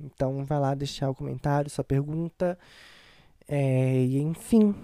Então, 0.00 0.42
vai 0.46 0.58
lá 0.58 0.74
deixar 0.74 1.10
o 1.10 1.14
comentário, 1.14 1.68
sua 1.68 1.84
pergunta. 1.84 2.58
É, 3.46 4.04
e 4.04 4.22
enfim, 4.22 4.74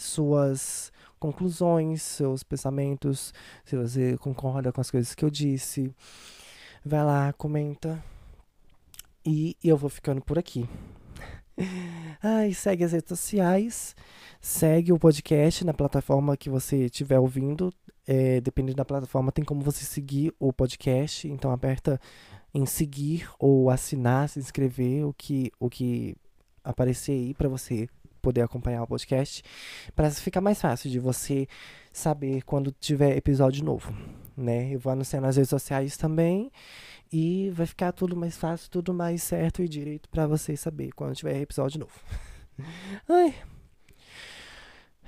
suas 0.00 0.92
conclusões, 1.18 2.02
seus 2.02 2.42
pensamentos, 2.42 3.32
se 3.64 3.76
você 3.76 4.16
concorda 4.18 4.72
com 4.72 4.80
as 4.80 4.90
coisas 4.90 5.14
que 5.14 5.24
eu 5.24 5.30
disse, 5.30 5.94
vai 6.84 7.04
lá, 7.04 7.32
comenta. 7.34 8.02
E 9.24 9.54
eu 9.62 9.76
vou 9.76 9.90
ficando 9.90 10.22
por 10.22 10.38
aqui. 10.38 10.66
Ai, 12.22 12.54
segue 12.54 12.84
as 12.84 12.92
redes 12.92 13.10
sociais, 13.10 13.94
segue 14.40 14.92
o 14.92 14.98
podcast 14.98 15.62
na 15.62 15.74
plataforma 15.74 16.36
que 16.36 16.48
você 16.48 16.86
estiver 16.86 17.18
ouvindo. 17.18 17.72
É, 18.06 18.40
dependendo 18.40 18.78
da 18.78 18.84
plataforma, 18.84 19.30
tem 19.30 19.44
como 19.44 19.60
você 19.60 19.84
seguir 19.84 20.34
o 20.38 20.52
podcast. 20.52 21.28
Então 21.28 21.52
aperta 21.52 22.00
em 22.52 22.64
seguir 22.64 23.28
ou 23.38 23.68
assinar, 23.68 24.28
se 24.28 24.38
inscrever, 24.38 25.04
o 25.04 25.12
que, 25.12 25.52
o 25.60 25.68
que 25.68 26.16
aparecer 26.64 27.12
aí 27.12 27.34
para 27.34 27.48
você 27.48 27.88
poder 28.20 28.42
acompanhar 28.42 28.82
o 28.82 28.86
podcast, 28.86 29.42
para 29.94 30.10
ficar 30.10 30.40
mais 30.40 30.60
fácil 30.60 30.90
de 30.90 30.98
você 30.98 31.46
saber 31.92 32.42
quando 32.42 32.72
tiver 32.72 33.16
episódio 33.16 33.64
novo, 33.64 33.94
né? 34.36 34.74
Eu 34.74 34.78
vou 34.78 34.92
anunciar 34.92 35.20
nas 35.20 35.36
redes 35.36 35.50
sociais 35.50 35.96
também 35.96 36.50
e 37.12 37.50
vai 37.50 37.66
ficar 37.66 37.92
tudo 37.92 38.16
mais 38.16 38.36
fácil, 38.36 38.70
tudo 38.70 38.94
mais 38.94 39.22
certo 39.22 39.62
e 39.62 39.68
direito 39.68 40.08
para 40.08 40.26
você 40.26 40.56
saber 40.56 40.92
quando 40.92 41.14
tiver 41.14 41.40
episódio 41.40 41.80
novo. 41.80 41.92
Ai. 43.08 43.34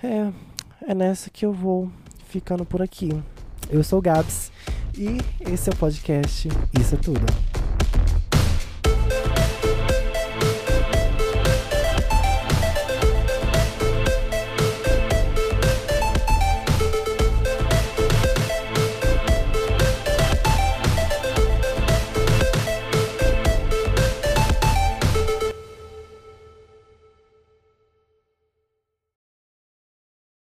É, 0.02 0.32
é 0.90 0.94
nessa 0.94 1.30
que 1.30 1.46
eu 1.46 1.52
vou 1.52 1.90
ficando 2.26 2.64
por 2.64 2.82
aqui. 2.82 3.10
Eu 3.70 3.84
sou 3.84 4.00
o 4.00 4.02
Gabs 4.02 4.50
e 4.98 5.18
esse 5.50 5.70
é 5.70 5.72
o 5.72 5.76
podcast 5.76 6.48
Isso 6.78 6.94
é 6.94 6.98
Tudo. 6.98 7.61